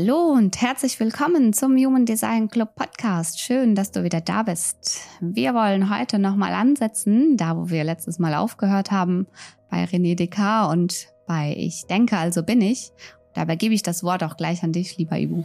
Hallo 0.00 0.32
und 0.32 0.62
herzlich 0.62 1.00
willkommen 1.00 1.52
zum 1.52 1.76
Human 1.76 2.06
Design 2.06 2.48
Club 2.48 2.76
Podcast. 2.76 3.40
Schön, 3.40 3.74
dass 3.74 3.90
du 3.90 4.04
wieder 4.04 4.20
da 4.20 4.44
bist. 4.44 5.00
Wir 5.20 5.54
wollen 5.54 5.90
heute 5.90 6.20
nochmal 6.20 6.52
ansetzen, 6.52 7.36
da 7.36 7.56
wo 7.56 7.68
wir 7.68 7.82
letztes 7.82 8.20
Mal 8.20 8.34
aufgehört 8.34 8.92
haben, 8.92 9.26
bei 9.68 9.82
René 9.82 10.14
Descartes 10.14 10.72
und 10.72 11.08
bei 11.26 11.52
Ich 11.58 11.86
denke, 11.90 12.16
also 12.16 12.44
bin 12.44 12.60
ich. 12.60 12.92
Dabei 13.34 13.56
gebe 13.56 13.74
ich 13.74 13.82
das 13.82 14.04
Wort 14.04 14.22
auch 14.22 14.36
gleich 14.36 14.62
an 14.62 14.72
dich, 14.72 14.98
lieber 14.98 15.18
Ibu. 15.18 15.42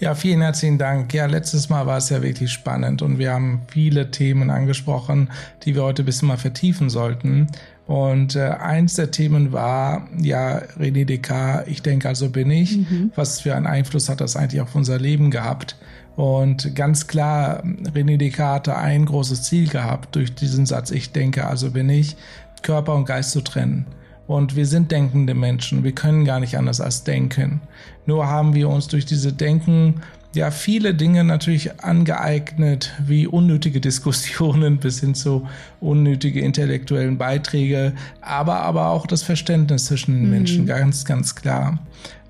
Ja, 0.00 0.16
vielen 0.16 0.42
herzlichen 0.42 0.78
Dank. 0.78 1.14
Ja, 1.14 1.26
letztes 1.26 1.68
Mal 1.68 1.86
war 1.86 1.98
es 1.98 2.08
ja 2.08 2.22
wirklich 2.22 2.50
spannend 2.50 3.02
und 3.02 3.18
wir 3.18 3.32
haben 3.32 3.62
viele 3.68 4.10
Themen 4.10 4.50
angesprochen, 4.50 5.30
die 5.64 5.76
wir 5.76 5.84
heute 5.84 6.02
ein 6.02 6.06
bisschen 6.06 6.26
mal 6.26 6.38
vertiefen 6.38 6.90
sollten. 6.90 7.46
Und 7.92 8.36
äh, 8.36 8.48
eins 8.48 8.94
der 8.94 9.10
Themen 9.10 9.52
war, 9.52 10.08
ja, 10.18 10.62
René 10.80 11.04
Descartes, 11.04 11.70
ich 11.70 11.82
denke, 11.82 12.08
also 12.08 12.30
bin 12.30 12.50
ich. 12.50 12.78
Mhm. 12.78 13.12
Was 13.16 13.40
für 13.40 13.54
einen 13.54 13.66
Einfluss 13.66 14.08
hat 14.08 14.22
das 14.22 14.34
eigentlich 14.34 14.62
auf 14.62 14.74
unser 14.74 14.98
Leben 14.98 15.30
gehabt? 15.30 15.76
Und 16.16 16.74
ganz 16.74 17.06
klar, 17.06 17.62
René 17.62 18.16
Descartes 18.16 18.72
hatte 18.72 18.76
ein 18.78 19.04
großes 19.04 19.42
Ziel 19.42 19.68
gehabt 19.68 20.16
durch 20.16 20.34
diesen 20.34 20.64
Satz, 20.64 20.90
ich 20.90 21.12
denke, 21.12 21.46
also 21.46 21.72
bin 21.72 21.90
ich, 21.90 22.16
Körper 22.62 22.94
und 22.94 23.04
Geist 23.04 23.32
zu 23.32 23.42
trennen. 23.42 23.84
Und 24.26 24.56
wir 24.56 24.66
sind 24.66 24.90
denkende 24.90 25.34
Menschen, 25.34 25.84
wir 25.84 25.92
können 25.92 26.24
gar 26.24 26.40
nicht 26.40 26.56
anders 26.56 26.80
als 26.80 27.04
denken. 27.04 27.60
Nur 28.06 28.26
haben 28.26 28.54
wir 28.54 28.68
uns 28.68 28.88
durch 28.88 29.04
diese 29.04 29.32
Denken 29.32 30.02
ja 30.34 30.50
viele 30.50 30.94
Dinge 30.94 31.24
natürlich 31.24 31.82
angeeignet, 31.82 32.92
wie 33.04 33.26
unnötige 33.26 33.80
Diskussionen 33.82 34.78
bis 34.78 35.00
hin 35.00 35.14
zu 35.14 35.46
unnötige 35.80 36.40
intellektuellen 36.40 37.18
Beiträge, 37.18 37.92
aber 38.20 38.60
aber 38.60 38.88
auch 38.88 39.06
das 39.06 39.22
Verständnis 39.22 39.86
zwischen 39.86 40.14
den 40.14 40.24
mhm. 40.24 40.30
Menschen, 40.30 40.66
ganz, 40.66 41.04
ganz 41.04 41.34
klar. 41.34 41.78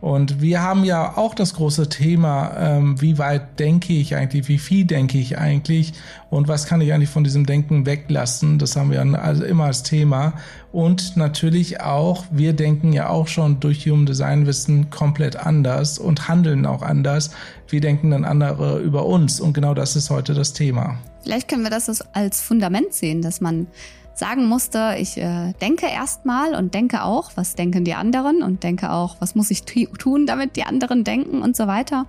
Und 0.02 0.42
wir 0.42 0.60
haben 0.62 0.82
ja 0.82 1.16
auch 1.16 1.32
das 1.32 1.54
große 1.54 1.88
Thema, 1.88 2.56
ähm, 2.58 3.00
wie 3.00 3.18
weit 3.18 3.60
denke 3.60 3.92
ich 3.92 4.16
eigentlich, 4.16 4.48
wie 4.48 4.58
viel 4.58 4.84
denke 4.84 5.16
ich 5.16 5.38
eigentlich 5.38 5.92
und 6.28 6.48
was 6.48 6.66
kann 6.66 6.80
ich 6.80 6.92
eigentlich 6.92 7.08
von 7.08 7.22
diesem 7.22 7.46
Denken 7.46 7.86
weglassen. 7.86 8.58
Das 8.58 8.74
haben 8.74 8.90
wir 8.90 9.00
also 9.00 9.44
immer 9.44 9.66
als 9.66 9.84
Thema. 9.84 10.32
Und 10.72 11.16
natürlich 11.16 11.82
auch, 11.82 12.24
wir 12.32 12.52
denken 12.52 12.92
ja 12.92 13.10
auch 13.10 13.28
schon 13.28 13.60
durch 13.60 13.86
Human 13.86 14.04
Design 14.04 14.44
Wissen 14.44 14.90
komplett 14.90 15.36
anders 15.36 16.00
und 16.00 16.26
handeln 16.26 16.66
auch 16.66 16.82
anders. 16.82 17.30
Wie 17.68 17.78
denken 17.78 18.10
dann 18.10 18.24
andere 18.24 18.80
über 18.80 19.06
uns? 19.06 19.40
Und 19.40 19.52
genau 19.52 19.72
das 19.72 19.94
ist 19.94 20.10
heute 20.10 20.34
das 20.34 20.52
Thema. 20.52 20.98
Vielleicht 21.22 21.46
können 21.46 21.62
wir 21.62 21.70
das 21.70 22.02
als 22.12 22.40
Fundament 22.40 22.92
sehen, 22.92 23.22
dass 23.22 23.40
man 23.40 23.68
sagen 24.14 24.46
musste, 24.46 24.96
ich 24.98 25.16
äh, 25.16 25.52
denke 25.60 25.86
erstmal 25.86 26.54
und 26.54 26.74
denke 26.74 27.02
auch, 27.02 27.32
was 27.34 27.54
denken 27.54 27.84
die 27.84 27.94
anderen 27.94 28.42
und 28.42 28.62
denke 28.62 28.90
auch, 28.90 29.16
was 29.20 29.34
muss 29.34 29.50
ich 29.50 29.64
tun, 29.64 30.26
damit 30.26 30.56
die 30.56 30.64
anderen 30.64 31.04
denken 31.04 31.42
und 31.42 31.56
so 31.56 31.66
weiter, 31.66 32.06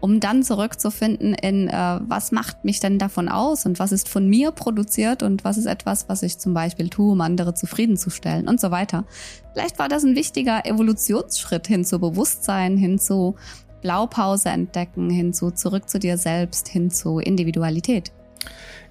um 0.00 0.18
dann 0.18 0.42
zurückzufinden 0.42 1.34
in, 1.34 1.68
äh, 1.68 2.00
was 2.00 2.32
macht 2.32 2.64
mich 2.64 2.80
denn 2.80 2.98
davon 2.98 3.28
aus 3.28 3.66
und 3.66 3.78
was 3.78 3.92
ist 3.92 4.08
von 4.08 4.28
mir 4.28 4.50
produziert 4.50 5.22
und 5.22 5.44
was 5.44 5.58
ist 5.58 5.66
etwas, 5.66 6.08
was 6.08 6.22
ich 6.22 6.38
zum 6.38 6.54
Beispiel 6.54 6.88
tue, 6.88 7.12
um 7.12 7.20
andere 7.20 7.54
zufriedenzustellen 7.54 8.48
und 8.48 8.60
so 8.60 8.70
weiter. 8.70 9.04
Vielleicht 9.52 9.78
war 9.78 9.88
das 9.88 10.02
ein 10.02 10.16
wichtiger 10.16 10.66
Evolutionsschritt 10.66 11.66
hin 11.68 11.84
zu 11.84 12.00
Bewusstsein, 12.00 12.76
hin 12.76 12.98
zu 12.98 13.36
Blaupause 13.82 14.48
entdecken, 14.48 15.10
hin 15.10 15.32
zu 15.32 15.50
zurück 15.50 15.88
zu 15.88 15.98
dir 15.98 16.16
selbst, 16.16 16.68
hin 16.68 16.90
zu 16.90 17.18
Individualität. 17.18 18.12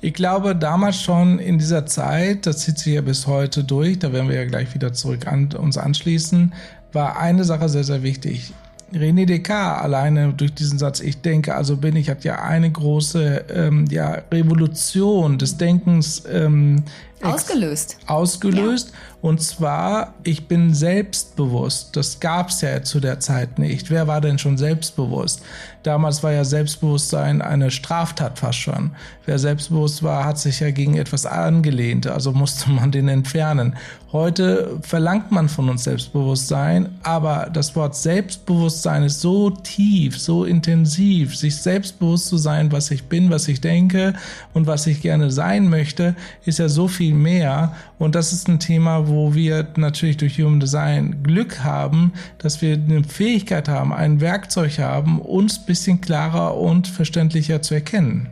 Ich 0.04 0.14
glaube, 0.14 0.56
damals 0.56 1.02
schon 1.02 1.38
in 1.38 1.60
dieser 1.60 1.86
Zeit, 1.86 2.48
das 2.48 2.60
zieht 2.60 2.80
sich 2.80 2.94
ja 2.94 3.02
bis 3.02 3.28
heute 3.28 3.64
durch, 3.64 4.00
da 4.00 4.12
werden 4.12 4.30
wir 4.30 4.36
ja 4.36 4.46
gleich 4.46 4.74
wieder 4.74 4.94
zurück 4.94 5.28
an 5.28 5.54
uns 5.54 5.78
anschließen, 5.78 6.54
war 6.92 7.20
eine 7.20 7.44
Sache 7.44 7.70
sehr, 7.70 7.84
sehr 7.84 8.02
wichtig. 8.02 8.54
René 8.94 9.26
Descartes 9.26 9.84
alleine 9.84 10.34
durch 10.34 10.54
diesen 10.54 10.78
Satz, 10.78 11.00
ich 11.00 11.22
denke, 11.22 11.56
also 11.56 11.78
bin 11.78 11.96
ich, 11.96 12.10
hat 12.10 12.24
ja 12.24 12.42
eine 12.42 12.70
große 12.70 13.46
ähm, 13.50 13.86
ja, 13.90 14.22
Revolution 14.32 15.38
des 15.38 15.58
Denkens 15.58 16.24
ähm, 16.30 16.84
ausgelöst. 17.22 17.98
Ausgelöst. 18.08 18.90
Ja. 18.90 18.96
Und 19.22 19.42
zwar, 19.42 20.16
ich 20.24 20.48
bin 20.48 20.74
selbstbewusst. 20.74 21.96
Das 21.96 22.20
gab 22.20 22.50
es 22.50 22.62
ja 22.62 22.82
zu 22.82 23.00
der 23.00 23.20
Zeit 23.20 23.60
nicht. 23.60 23.90
Wer 23.92 24.08
war 24.08 24.20
denn 24.20 24.40
schon 24.40 24.58
selbstbewusst? 24.58 25.42
Damals 25.84 26.22
war 26.22 26.32
ja 26.32 26.44
Selbstbewusstsein 26.44 27.42
eine 27.42 27.72
Straftat 27.72 28.38
fast 28.38 28.60
schon. 28.60 28.92
Wer 29.26 29.40
selbstbewusst 29.40 30.04
war, 30.04 30.26
hat 30.26 30.38
sich 30.38 30.60
ja 30.60 30.72
gegen 30.72 30.96
etwas 30.96 31.26
angelehnt, 31.26 32.08
also 32.08 32.32
musste 32.32 32.70
man 32.70 32.92
den 32.92 33.08
entfernen. 33.08 33.76
Heute 34.12 34.78
verlangt 34.82 35.32
man 35.32 35.48
von 35.48 35.70
uns 35.70 35.86
Selbstbewusstsein, 35.86 36.90
aber 37.02 37.50
das 37.54 37.78
Wort 37.78 37.96
Selbstbewusstsein 37.96 39.04
ist 39.04 39.22
so 39.22 39.52
tief, 39.52 40.20
so 40.20 40.44
intensiv, 40.44 41.38
sich 41.38 41.56
selbstbewusst 41.56 42.28
zu 42.28 42.38
sein, 42.38 42.74
was 42.74 42.92
ich 42.92 43.06
bin, 43.06 43.30
was 43.30 43.48
ich 43.48 43.62
denke 43.62 44.14
und 44.54 44.68
was 44.68 44.86
ich 44.86 45.02
gerne 45.02 45.32
sein 45.32 45.70
möchte, 45.70 46.16
ist 46.44 46.60
ja 46.60 46.68
so 46.68 46.90
viel 46.90 47.14
mehr. 47.14 47.74
Und 48.00 48.16
das 48.16 48.34
ist 48.34 48.50
ein 48.50 48.60
Thema, 48.60 49.08
wo 49.08 49.34
wir 49.34 49.66
natürlich 49.78 50.18
durch 50.18 50.38
Human 50.40 50.60
Design 50.60 51.24
Glück 51.24 51.64
haben, 51.64 52.12
dass 52.38 52.62
wir 52.62 52.74
eine 52.74 53.06
Fähigkeit 53.06 53.70
haben, 53.70 53.94
ein 53.94 54.20
Werkzeug 54.20 54.78
haben, 54.80 55.22
uns 55.22 55.60
bisschen 55.72 56.02
klarer 56.02 56.58
und 56.58 56.90
verständlicher 56.90 57.62
zu 57.62 57.76
erkennen. 57.76 58.28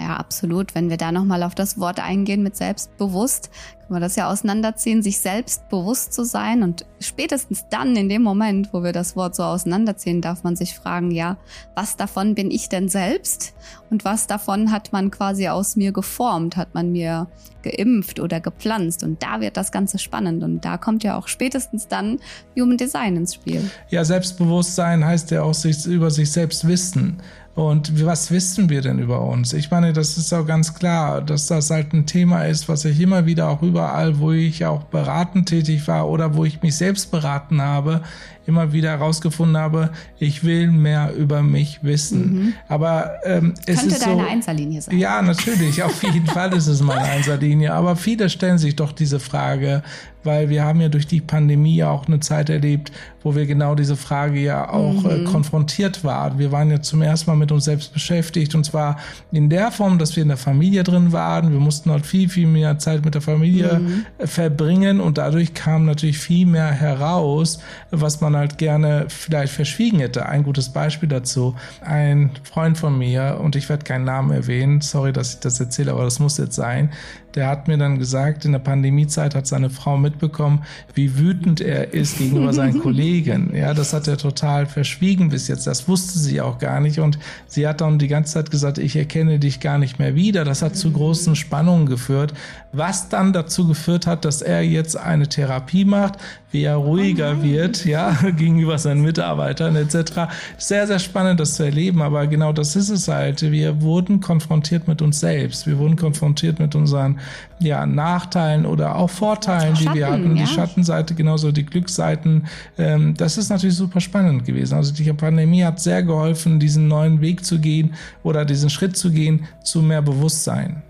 Ja, 0.00 0.16
absolut. 0.16 0.76
Wenn 0.76 0.90
wir 0.90 0.96
da 0.96 1.10
nochmal 1.10 1.42
auf 1.42 1.56
das 1.56 1.78
Wort 1.80 1.98
eingehen 1.98 2.44
mit 2.44 2.56
selbstbewusst, 2.56 3.50
können 3.80 3.96
wir 3.96 4.00
das 4.00 4.14
ja 4.14 4.30
auseinanderziehen, 4.30 5.02
sich 5.02 5.18
selbst 5.18 5.68
bewusst 5.70 6.12
zu 6.12 6.24
sein. 6.24 6.62
Und 6.62 6.84
spätestens 7.00 7.64
dann, 7.68 7.96
in 7.96 8.08
dem 8.08 8.22
Moment, 8.22 8.72
wo 8.72 8.84
wir 8.84 8.92
das 8.92 9.16
Wort 9.16 9.34
so 9.34 9.42
auseinanderziehen, 9.42 10.20
darf 10.20 10.44
man 10.44 10.54
sich 10.54 10.74
fragen, 10.74 11.10
ja, 11.10 11.36
was 11.74 11.96
davon 11.96 12.36
bin 12.36 12.52
ich 12.52 12.68
denn 12.68 12.88
selbst? 12.88 13.54
Und 13.90 14.04
was 14.04 14.28
davon 14.28 14.70
hat 14.70 14.92
man 14.92 15.10
quasi 15.10 15.48
aus 15.48 15.74
mir 15.74 15.90
geformt? 15.90 16.56
Hat 16.56 16.74
man 16.74 16.92
mir 16.92 17.26
geimpft 17.62 18.20
oder 18.20 18.40
gepflanzt? 18.40 19.02
Und 19.02 19.22
da 19.22 19.40
wird 19.40 19.56
das 19.56 19.72
Ganze 19.72 19.98
spannend. 19.98 20.44
Und 20.44 20.64
da 20.64 20.76
kommt 20.76 21.02
ja 21.02 21.16
auch 21.18 21.26
spätestens 21.26 21.88
dann 21.88 22.20
Human 22.56 22.76
Design 22.76 23.16
ins 23.16 23.34
Spiel. 23.34 23.68
Ja, 23.88 24.04
Selbstbewusstsein 24.04 25.04
heißt 25.04 25.32
ja 25.32 25.42
auch 25.42 25.54
sich, 25.54 25.86
über 25.86 26.10
sich 26.12 26.30
selbst 26.30 26.68
wissen. 26.68 27.20
Und 27.58 28.06
was 28.06 28.30
wissen 28.30 28.70
wir 28.70 28.82
denn 28.82 29.00
über 29.00 29.20
uns? 29.20 29.52
Ich 29.52 29.72
meine, 29.72 29.92
das 29.92 30.16
ist 30.16 30.32
auch 30.32 30.46
ganz 30.46 30.74
klar, 30.74 31.20
dass 31.20 31.48
das 31.48 31.70
halt 31.70 31.92
ein 31.92 32.06
Thema 32.06 32.44
ist, 32.44 32.68
was 32.68 32.84
ich 32.84 33.00
immer 33.00 33.26
wieder 33.26 33.48
auch 33.48 33.62
überall, 33.62 34.20
wo 34.20 34.30
ich 34.30 34.64
auch 34.64 34.84
beratend 34.84 35.48
tätig 35.48 35.88
war 35.88 36.08
oder 36.08 36.36
wo 36.36 36.44
ich 36.44 36.62
mich 36.62 36.76
selbst 36.76 37.10
beraten 37.10 37.60
habe, 37.60 38.02
immer 38.48 38.72
wieder 38.72 38.88
herausgefunden 38.88 39.58
habe, 39.58 39.90
ich 40.18 40.42
will 40.42 40.70
mehr 40.70 41.14
über 41.14 41.42
mich 41.42 41.80
wissen. 41.82 42.32
Mhm. 42.32 42.52
Aber 42.66 43.10
ähm, 43.24 43.52
es 43.66 43.80
Könnte 43.80 43.94
ist 43.94 44.06
deine 44.06 44.22
so, 44.22 44.28
Einserlinie 44.28 44.80
sein. 44.80 44.98
Ja, 44.98 45.20
natürlich, 45.20 45.82
auf 45.82 46.02
jeden 46.12 46.26
Fall 46.26 46.54
ist 46.54 46.66
es 46.66 46.80
meine 46.80 47.02
Einserlinie. 47.02 47.74
Aber 47.74 47.94
viele 47.94 48.30
stellen 48.30 48.56
sich 48.56 48.74
doch 48.74 48.92
diese 48.92 49.20
Frage, 49.20 49.82
weil 50.24 50.48
wir 50.48 50.64
haben 50.64 50.80
ja 50.80 50.88
durch 50.88 51.06
die 51.06 51.20
Pandemie 51.20 51.82
auch 51.84 52.06
eine 52.06 52.20
Zeit 52.20 52.50
erlebt, 52.50 52.90
wo 53.22 53.34
wir 53.34 53.46
genau 53.46 53.74
diese 53.74 53.96
Frage 53.96 54.40
ja 54.40 54.68
auch 54.68 55.04
äh, 55.04 55.18
mhm. 55.18 55.26
äh, 55.26 55.30
konfrontiert 55.30 56.04
waren. 56.04 56.38
Wir 56.38 56.52
waren 56.52 56.70
ja 56.70 56.80
zum 56.80 57.02
ersten 57.02 57.30
Mal 57.30 57.36
mit 57.36 57.52
uns 57.52 57.64
selbst 57.64 57.92
beschäftigt 57.92 58.54
und 58.54 58.64
zwar 58.64 58.98
in 59.32 59.48
der 59.48 59.70
Form, 59.70 59.98
dass 59.98 60.16
wir 60.16 60.22
in 60.22 60.28
der 60.28 60.36
Familie 60.36 60.84
drin 60.84 61.12
waren. 61.12 61.52
Wir 61.52 61.60
mussten 61.60 61.90
halt 61.90 62.06
viel, 62.06 62.28
viel 62.28 62.46
mehr 62.46 62.78
Zeit 62.78 63.04
mit 63.04 63.14
der 63.14 63.22
Familie 63.22 63.78
mhm. 63.78 64.06
Äh, 64.18 64.26
verbringen 64.26 65.00
und 65.00 65.18
dadurch 65.18 65.54
kam 65.54 65.84
natürlich 65.84 66.18
viel 66.18 66.46
mehr 66.46 66.70
heraus, 66.70 67.58
was 67.90 68.20
man 68.20 68.34
halt 68.38 68.58
gerne 68.58 69.06
vielleicht 69.08 69.52
verschwiegen 69.52 69.98
hätte. 70.00 70.26
Ein 70.26 70.42
gutes 70.42 70.70
Beispiel 70.70 71.08
dazu. 71.08 71.54
Ein 71.80 72.30
Freund 72.42 72.78
von 72.78 72.96
mir, 72.96 73.38
und 73.42 73.56
ich 73.56 73.68
werde 73.68 73.84
keinen 73.84 74.04
Namen 74.04 74.30
erwähnen, 74.30 74.80
sorry, 74.80 75.12
dass 75.12 75.34
ich 75.34 75.40
das 75.40 75.60
erzähle, 75.60 75.92
aber 75.92 76.04
das 76.04 76.18
muss 76.18 76.38
jetzt 76.38 76.54
sein, 76.54 76.90
der 77.34 77.46
hat 77.46 77.68
mir 77.68 77.76
dann 77.76 77.98
gesagt, 77.98 78.44
in 78.44 78.52
der 78.52 78.58
Pandemiezeit 78.58 79.34
hat 79.34 79.46
seine 79.46 79.70
Frau 79.70 79.96
mitbekommen, 79.96 80.64
wie 80.94 81.18
wütend 81.18 81.60
er 81.60 81.92
ist 81.92 82.18
gegenüber 82.18 82.52
seinen 82.52 82.80
Kollegen. 82.82 83.54
Ja, 83.54 83.74
das 83.74 83.92
hat 83.92 84.08
er 84.08 84.16
total 84.16 84.66
verschwiegen 84.66 85.28
bis 85.28 85.46
jetzt. 85.46 85.66
Das 85.66 85.88
wusste 85.88 86.18
sie 86.18 86.40
auch 86.40 86.58
gar 86.58 86.80
nicht. 86.80 86.98
Und 86.98 87.18
Sie 87.46 87.68
hat 87.68 87.80
dann 87.80 87.98
die 87.98 88.08
ganze 88.08 88.34
Zeit 88.34 88.50
gesagt, 88.50 88.78
ich 88.78 88.96
erkenne 88.96 89.38
dich 89.38 89.60
gar 89.60 89.78
nicht 89.78 89.98
mehr 89.98 90.14
wieder. 90.14 90.44
Das 90.44 90.62
hat 90.62 90.74
zu 90.74 90.90
großen 90.90 91.36
Spannungen 91.36 91.86
geführt, 91.86 92.32
was 92.72 93.08
dann 93.08 93.32
dazu 93.32 93.68
geführt 93.68 94.06
hat, 94.06 94.24
dass 94.24 94.42
er 94.42 94.62
jetzt 94.62 94.96
eine 94.96 95.28
Therapie 95.28 95.84
macht, 95.84 96.18
wie 96.50 96.62
er 96.62 96.76
ruhiger 96.76 97.36
oh 97.38 97.42
wird, 97.42 97.84
ja, 97.84 98.16
gegenüber 98.36 98.78
seinen 98.78 99.02
Mitarbeitern 99.02 99.76
etc. 99.76 100.28
Sehr, 100.56 100.86
sehr 100.86 100.98
spannend, 100.98 101.40
das 101.40 101.54
zu 101.54 101.64
erleben, 101.64 102.00
aber 102.00 102.26
genau 102.26 102.52
das 102.52 102.74
ist 102.74 102.88
es 102.88 103.08
halt. 103.08 103.42
Wir 103.42 103.82
wurden 103.82 104.20
konfrontiert 104.20 104.88
mit 104.88 105.02
uns 105.02 105.20
selbst. 105.20 105.66
Wir 105.66 105.78
wurden 105.78 105.96
konfrontiert 105.96 106.58
mit 106.58 106.74
unseren 106.74 107.20
ja, 107.58 107.84
Nachteilen 107.84 108.64
oder 108.64 108.96
auch 108.96 109.10
Vorteilen, 109.10 109.76
Schatten, 109.76 109.92
die 109.92 109.98
wir 109.98 110.10
hatten. 110.10 110.36
Ja. 110.36 110.44
Die 110.44 110.48
Schattenseite, 110.48 111.14
genauso 111.14 111.52
die 111.52 111.66
Glücksseiten. 111.66 112.46
Ähm, 112.78 113.14
das 113.16 113.36
ist 113.36 113.50
natürlich 113.50 113.76
super 113.76 114.00
spannend 114.00 114.44
gewesen. 114.44 114.74
Also 114.74 114.94
die 114.94 115.12
Pandemie 115.12 115.64
hat 115.64 115.80
sehr 115.80 116.02
geholfen, 116.02 116.60
diesen 116.60 116.88
neuen 116.88 117.20
Weg 117.20 117.44
zu 117.44 117.58
gehen 117.58 117.94
oder 118.22 118.44
diesen 118.44 118.70
Schritt 118.70 118.96
zu 118.96 119.10
gehen 119.10 119.46
zu 119.62 119.82
mehr 119.82 120.02
Bewusstsein 120.02 120.82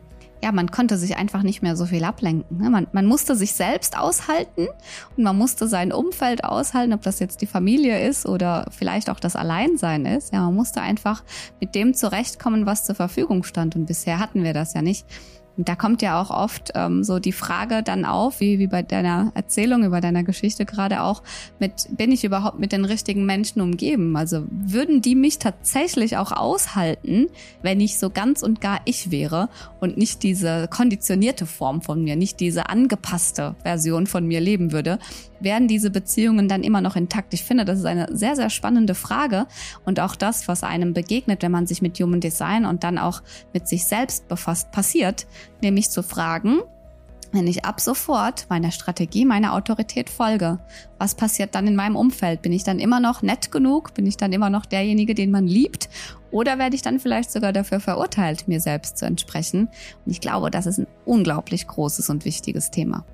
ja, 0.43 0.53
man 0.53 0.71
konnte 0.71 0.97
sich 0.97 1.17
einfach 1.17 1.43
nicht 1.43 1.63
mehr 1.63 1.77
so 1.77 1.87
viel 1.87 2.05
ablenken. 2.05 2.59
Ne? 2.59 2.71
Man, 2.71 2.87
man 2.93 3.07
musste 3.07 3.35
sich 3.35 3.55
selbst 3.55 3.99
aushalten 3.99 4.69
und 5.17 5.25
man 5.25 5.37
musste 5.37 5.67
sein 5.67 5.93
Umfeld 5.93 6.45
aushalten, 6.45 6.93
ob 6.93 7.03
das 7.03 7.19
jetzt 7.19 7.41
die 7.41 7.47
Familie 7.47 8.07
ist 8.07 8.27
oder 8.27 8.67
vielleicht 8.71 9.11
auch 9.11 9.21
das 9.21 9.37
Alleinsein 9.37 10.07
ist. 10.07 10.33
Ja, 10.33 10.43
man 10.43 10.55
musste 10.55 10.81
einfach 10.81 11.25
mit 11.61 11.75
dem 11.75 11.95
zurechtkommen, 11.95 12.67
was 12.67 12.85
zur 12.85 12.95
Verfügung 12.95 13.43
stand. 13.43 13.75
Und 13.75 13.87
bisher 13.87 14.21
hatten 14.21 14.45
wir 14.45 14.53
das 14.53 14.75
ja 14.75 14.83
nicht. 14.83 15.07
Und 15.59 15.69
da 15.69 15.75
kommt 15.75 16.03
ja 16.03 16.23
auch 16.23 16.31
oft 16.31 16.71
ähm, 16.77 17.03
so 17.03 17.19
die 17.19 17.33
Frage 17.33 17.83
dann 17.83 18.05
auf, 18.05 18.39
wie, 18.39 18.61
wie 18.61 18.69
bei 18.69 18.83
deiner 18.83 19.33
Erzählung, 19.35 19.83
über 19.83 20.01
deiner 20.01 20.23
Geschichte 20.23 20.65
gerade 20.65 21.03
auch, 21.03 21.25
mit, 21.59 21.89
bin 21.91 22.13
ich 22.13 22.23
überhaupt 22.23 22.61
mit 22.61 22.71
den 22.71 22.85
richtigen 22.85 23.27
Menschen 23.27 23.61
umgeben? 23.61 24.17
Also 24.17 24.45
würden 24.51 25.03
die 25.03 25.17
mich 25.17 25.39
tatsächlich 25.39 26.17
auch 26.17 26.31
aushalten, 26.31 27.27
wenn 27.61 27.81
ich 27.81 27.99
so 27.99 28.09
ganz 28.09 28.45
und 28.45 28.61
gar 28.61 28.81
ich 28.85 29.11
wäre 29.11 29.49
und 29.81 29.97
nicht 29.97 30.23
diese 30.23 30.69
konditionierte 30.69 31.45
Form 31.45 31.83
von 31.83 32.05
mir, 32.05 32.15
nicht 32.15 32.39
diese 32.39 32.69
angepasste 32.69 33.57
Version 33.65 34.07
von 34.07 34.27
mir 34.27 34.41
leben 34.41 34.71
würde? 34.71 35.01
Werden 35.41 35.69
diese 35.69 35.91
Beziehungen 35.91 36.49
dann 36.49 36.63
immer 36.63 36.81
noch 36.81 36.97
intakt? 36.97 37.35
Ich 37.35 37.45
finde, 37.45 37.65
das 37.65 37.79
ist 37.79 37.85
eine 37.85 38.09
sehr, 38.11 38.37
sehr 38.37 38.51
spannende 38.51 38.95
Frage 38.95 39.47
und 39.85 40.01
auch 40.01 40.17
das, 40.17 40.49
was 40.49 40.63
einem 40.63 40.95
begegnet, 40.95 41.43
wenn 41.43 41.53
man 41.53 41.67
sich 41.67 41.83
mit 41.83 41.99
Human 42.01 42.21
Design 42.21 42.65
und 42.65 42.85
dann 42.85 42.99
auch 42.99 43.23
mit 43.53 43.69
sich 43.69 43.87
selbst 43.87 44.29
befasst, 44.29 44.71
passiert, 44.71 45.27
nämlich 45.61 45.91
zu 45.91 46.03
fragen, 46.03 46.61
wenn 47.33 47.47
ich 47.47 47.65
ab 47.65 47.81
sofort 47.81 48.47
meiner 48.49 48.71
Strategie, 48.71 49.27
meiner 49.27 49.53
Autorität 49.53 50.09
folge, 50.09 50.59
was 50.99 51.15
passiert 51.15 51.55
dann 51.55 51.67
in 51.67 51.77
meinem 51.77 51.97
Umfeld? 51.97 52.41
Bin 52.41 52.53
ich 52.53 52.65
dann 52.65 52.79
immer 52.79 53.01
noch 53.01 53.21
nett 53.21 53.53
genug? 53.53 53.93
Bin 53.93 54.07
ich 54.07 54.17
dann 54.17 54.33
immer 54.33 54.49
noch 54.49 54.65
derjenige, 54.65 55.15
den 55.15 55.31
man 55.31 55.47
liebt? 55.47 55.91
Oder 56.31 56.59
werde 56.59 56.75
ich 56.75 56.83
dann 56.83 57.01
vielleicht 57.01 57.31
sogar 57.31 57.53
dafür 57.53 57.81
verurteilt, 57.81 58.49
mir 58.49 58.61
selbst 58.61 58.97
zu 58.97 59.05
entsprechen? 59.05 59.69
Und 60.07 60.13
ich 60.13 60.21
glaube, 60.21 60.51
das 60.51 60.67
ist 60.67 60.79
ein 60.79 60.87
unglaublich 61.05 61.67
großes 61.67 62.09
und 62.09 62.25
wichtiges 62.25 62.71
Thema 62.71 63.05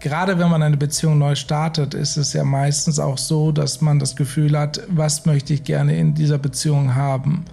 gerade 0.00 0.38
wenn 0.38 0.50
man 0.50 0.62
eine 0.62 0.76
Beziehung 0.76 1.18
neu 1.18 1.34
startet, 1.34 1.94
ist 1.94 2.16
es 2.16 2.32
ja 2.32 2.44
meistens 2.44 2.98
auch 2.98 3.18
so, 3.18 3.52
dass 3.52 3.80
man 3.80 3.98
das 3.98 4.16
Gefühl 4.16 4.58
hat, 4.58 4.80
was 4.88 5.26
möchte 5.26 5.54
ich 5.54 5.64
gerne 5.64 5.96
in 5.96 6.14
dieser 6.14 6.38
Beziehung 6.38 6.94
haben. 6.94 7.44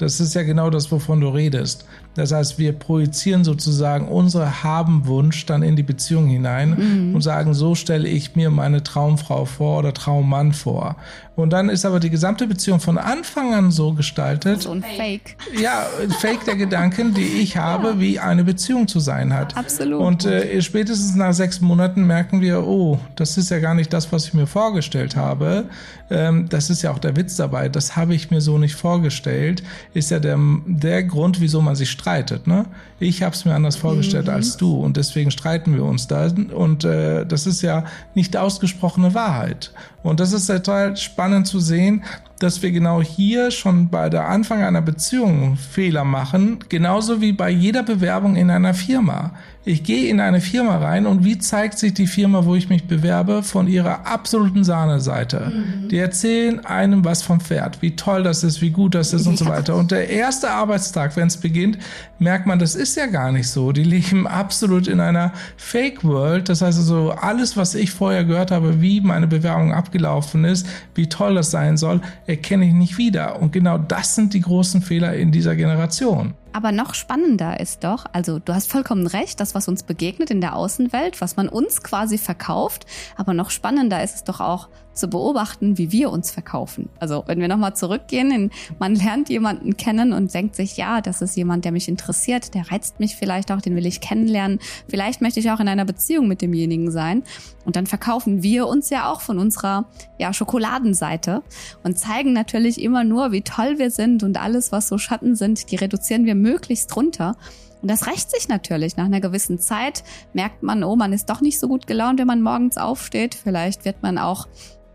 Das 0.00 0.18
ist 0.18 0.34
ja 0.34 0.42
genau 0.42 0.70
das, 0.70 0.90
wovon 0.90 1.20
du 1.20 1.28
redest. 1.28 1.84
Das 2.14 2.32
heißt, 2.32 2.58
wir 2.58 2.72
projizieren 2.72 3.44
sozusagen 3.44 4.08
unsere 4.08 4.64
Habenwunsch 4.64 5.44
dann 5.44 5.62
in 5.62 5.76
die 5.76 5.82
Beziehung 5.82 6.26
hinein 6.26 7.08
mhm. 7.08 7.14
und 7.14 7.20
sagen, 7.20 7.52
so 7.52 7.74
stelle 7.74 8.08
ich 8.08 8.34
mir 8.34 8.48
meine 8.48 8.82
Traumfrau 8.82 9.44
vor 9.44 9.80
oder 9.80 9.92
Traummann 9.92 10.54
vor. 10.54 10.96
Und 11.40 11.50
dann 11.50 11.68
ist 11.68 11.84
aber 11.84 12.00
die 12.00 12.10
gesamte 12.10 12.46
Beziehung 12.46 12.80
von 12.80 12.98
Anfang 12.98 13.54
an 13.54 13.70
so 13.70 13.92
gestaltet. 13.92 14.62
So 14.62 14.72
ein 14.72 14.82
Fake. 14.82 15.36
Ja, 15.60 15.86
Fake 16.20 16.44
der 16.44 16.56
Gedanken, 16.56 17.14
die 17.14 17.40
ich 17.40 17.56
habe, 17.56 17.88
ja. 17.88 18.00
wie 18.00 18.18
eine 18.18 18.44
Beziehung 18.44 18.88
zu 18.88 19.00
sein 19.00 19.32
hat. 19.32 19.56
Absolut. 19.56 20.00
Und 20.00 20.24
äh, 20.24 20.60
spätestens 20.62 21.14
nach 21.14 21.32
sechs 21.32 21.60
Monaten 21.60 22.06
merken 22.06 22.40
wir, 22.40 22.66
oh, 22.66 22.98
das 23.16 23.38
ist 23.38 23.50
ja 23.50 23.58
gar 23.58 23.74
nicht 23.74 23.92
das, 23.92 24.12
was 24.12 24.26
ich 24.26 24.34
mir 24.34 24.46
vorgestellt 24.46 25.16
habe. 25.16 25.64
Ähm, 26.10 26.48
das 26.48 26.70
ist 26.70 26.82
ja 26.82 26.90
auch 26.90 26.98
der 26.98 27.16
Witz 27.16 27.36
dabei. 27.36 27.68
Das 27.68 27.96
habe 27.96 28.14
ich 28.14 28.30
mir 28.30 28.40
so 28.40 28.58
nicht 28.58 28.74
vorgestellt. 28.74 29.62
Ist 29.94 30.10
ja 30.10 30.18
der, 30.18 30.38
der 30.66 31.04
Grund, 31.04 31.40
wieso 31.40 31.60
man 31.60 31.76
sich 31.76 31.90
streitet. 31.90 32.46
Ne? 32.46 32.66
Ich 33.00 33.22
habe 33.22 33.34
es 33.34 33.46
mir 33.46 33.54
anders 33.54 33.76
vorgestellt 33.76 34.26
mhm. 34.26 34.34
als 34.34 34.56
du 34.58 34.78
und 34.78 34.96
deswegen 34.96 35.30
streiten 35.30 35.74
wir 35.74 35.84
uns 35.84 36.06
da. 36.06 36.30
Und 36.54 36.84
äh, 36.84 37.24
das 37.24 37.46
ist 37.46 37.62
ja 37.62 37.84
nicht 38.14 38.36
ausgesprochene 38.36 39.14
Wahrheit. 39.14 39.72
Und 40.02 40.20
das 40.20 40.32
ist 40.32 40.46
total 40.46 40.96
spannend 40.96 41.46
zu 41.46 41.60
sehen, 41.60 42.04
dass 42.40 42.62
wir 42.62 42.72
genau 42.72 43.02
hier 43.02 43.50
schon 43.50 43.88
bei 43.90 44.08
der 44.08 44.26
Anfang 44.28 44.62
einer 44.62 44.82
Beziehung 44.82 45.56
Fehler 45.56 46.04
machen, 46.04 46.58
genauso 46.68 47.20
wie 47.20 47.32
bei 47.32 47.50
jeder 47.50 47.82
Bewerbung 47.82 48.34
in 48.34 48.50
einer 48.50 48.74
Firma. 48.74 49.32
Ich 49.62 49.84
gehe 49.84 50.08
in 50.08 50.20
eine 50.20 50.40
Firma 50.40 50.78
rein 50.78 51.06
und 51.06 51.22
wie 51.22 51.38
zeigt 51.38 51.78
sich 51.78 51.92
die 51.92 52.06
Firma, 52.06 52.46
wo 52.46 52.54
ich 52.54 52.70
mich 52.70 52.84
bewerbe, 52.84 53.42
von 53.42 53.68
ihrer 53.68 54.06
absoluten 54.06 54.64
Sahneseite. 54.64 55.52
Mhm. 55.52 55.88
Die 55.90 55.98
erzählen 55.98 56.64
einem 56.64 57.04
was 57.04 57.22
vom 57.22 57.40
Pferd, 57.40 57.82
wie 57.82 57.94
toll 57.94 58.22
das 58.22 58.42
ist, 58.42 58.62
wie 58.62 58.70
gut 58.70 58.94
das 58.94 59.12
ist 59.12 59.26
und 59.26 59.36
so 59.36 59.44
weiter. 59.44 59.76
Und 59.76 59.90
der 59.90 60.08
erste 60.08 60.50
Arbeitstag, 60.50 61.14
wenn 61.16 61.26
es 61.26 61.36
beginnt, 61.36 61.76
merkt 62.18 62.46
man, 62.46 62.58
das 62.58 62.74
ist 62.74 62.96
ja 62.96 63.04
gar 63.06 63.32
nicht 63.32 63.48
so. 63.48 63.72
Die 63.72 63.84
leben 63.84 64.26
absolut 64.26 64.88
in 64.88 64.98
einer 64.98 65.32
Fake 65.58 66.04
World. 66.04 66.48
Das 66.48 66.62
heißt 66.62 66.78
also, 66.78 67.10
alles, 67.10 67.58
was 67.58 67.74
ich 67.74 67.90
vorher 67.90 68.24
gehört 68.24 68.50
habe, 68.50 68.80
wie 68.80 69.02
meine 69.02 69.26
Bewerbung 69.26 69.74
abgelaufen 69.74 70.46
ist, 70.46 70.66
wie 70.94 71.10
toll 71.10 71.34
das 71.34 71.50
sein 71.50 71.76
soll, 71.76 72.00
erkenne 72.30 72.66
ich 72.66 72.72
nicht 72.72 72.96
wieder. 72.96 73.40
Und 73.40 73.52
genau 73.52 73.76
das 73.76 74.14
sind 74.14 74.32
die 74.32 74.40
großen 74.40 74.82
Fehler 74.82 75.14
in 75.14 75.32
dieser 75.32 75.56
Generation. 75.56 76.34
Aber 76.52 76.72
noch 76.72 76.94
spannender 76.94 77.60
ist 77.60 77.84
doch, 77.84 78.06
also 78.12 78.38
du 78.38 78.54
hast 78.54 78.70
vollkommen 78.70 79.06
recht, 79.06 79.38
das, 79.38 79.54
was 79.54 79.68
uns 79.68 79.82
begegnet 79.82 80.30
in 80.30 80.40
der 80.40 80.56
Außenwelt, 80.56 81.20
was 81.20 81.36
man 81.36 81.48
uns 81.48 81.82
quasi 81.82 82.18
verkauft, 82.18 82.86
aber 83.16 83.34
noch 83.34 83.50
spannender 83.50 84.02
ist 84.02 84.16
es 84.16 84.24
doch 84.24 84.40
auch 84.40 84.68
zu 85.00 85.08
beobachten, 85.08 85.78
wie 85.78 85.90
wir 85.90 86.10
uns 86.10 86.30
verkaufen. 86.30 86.88
Also 87.00 87.24
wenn 87.26 87.40
wir 87.40 87.48
nochmal 87.48 87.74
zurückgehen, 87.74 88.50
man 88.78 88.94
lernt 88.94 89.28
jemanden 89.28 89.76
kennen 89.76 90.12
und 90.12 90.32
denkt 90.32 90.54
sich, 90.54 90.76
ja, 90.76 91.00
das 91.00 91.22
ist 91.22 91.36
jemand, 91.36 91.64
der 91.64 91.72
mich 91.72 91.88
interessiert, 91.88 92.54
der 92.54 92.70
reizt 92.70 93.00
mich 93.00 93.16
vielleicht 93.16 93.50
auch, 93.50 93.60
den 93.60 93.74
will 93.74 93.86
ich 93.86 94.00
kennenlernen, 94.00 94.60
vielleicht 94.88 95.20
möchte 95.20 95.40
ich 95.40 95.50
auch 95.50 95.60
in 95.60 95.68
einer 95.68 95.84
Beziehung 95.84 96.28
mit 96.28 96.42
demjenigen 96.42 96.90
sein. 96.90 97.24
Und 97.64 97.76
dann 97.76 97.86
verkaufen 97.86 98.42
wir 98.42 98.66
uns 98.66 98.90
ja 98.90 99.10
auch 99.10 99.20
von 99.20 99.38
unserer 99.38 99.86
ja, 100.18 100.32
Schokoladenseite 100.32 101.42
und 101.82 101.98
zeigen 101.98 102.32
natürlich 102.32 102.80
immer 102.80 103.04
nur, 103.04 103.32
wie 103.32 103.42
toll 103.42 103.78
wir 103.78 103.90
sind 103.90 104.22
und 104.22 104.40
alles, 104.40 104.72
was 104.72 104.88
so 104.88 104.98
Schatten 104.98 105.34
sind, 105.34 105.70
die 105.70 105.76
reduzieren 105.76 106.26
wir 106.26 106.34
möglichst 106.34 106.94
runter. 106.96 107.36
Und 107.82 107.90
das 107.90 108.06
rächt 108.06 108.30
sich 108.30 108.48
natürlich. 108.48 108.96
Nach 108.96 109.06
einer 109.06 109.20
gewissen 109.20 109.58
Zeit 109.58 110.04
merkt 110.32 110.62
man, 110.62 110.84
oh, 110.84 110.96
man 110.96 111.12
ist 111.12 111.30
doch 111.30 111.40
nicht 111.40 111.58
so 111.58 111.68
gut 111.68 111.86
gelaunt, 111.86 112.18
wenn 112.18 112.26
man 112.26 112.42
morgens 112.42 112.76
aufsteht. 112.76 113.34
Vielleicht 113.34 113.84
wird 113.84 114.02
man 114.02 114.18
auch 114.18 114.48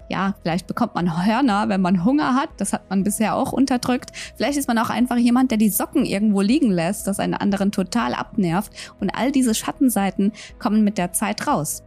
ja, 0.10 0.36
vielleicht 0.42 0.68
bekommt 0.68 0.96
man 0.96 1.25
Hörner, 1.25 1.69
wenn 1.69 1.81
man 1.81 2.04
Hunger 2.04 2.36
hat. 2.36 2.50
Das 2.57 2.74
hat 2.74 2.90
man 2.90 3.04
bisher 3.04 3.36
auch 3.36 3.52
unterdrückt. 3.52 4.12
Vielleicht 4.36 4.57
ist 4.57 4.68
man 4.68 4.78
auch 4.78 4.90
einfach 4.90 5.18
jemand, 5.18 5.52
der 5.52 5.57
die 5.57 5.69
Socken 5.69 6.06
irgendwo 6.06 6.42
liegen 6.42 6.72
lässt, 6.72 7.07
das 7.07 7.19
einen 7.19 7.34
anderen 7.34 7.72
total 7.72 8.13
abnervt. 8.13 8.72
Und 9.00 9.10
all 9.12 9.31
diese 9.31 9.56
Schattenseiten 9.56 10.31
kommen 10.60 10.84
mit 10.84 10.98
der 10.98 11.13
Zeit 11.13 11.48
raus. 11.48 11.85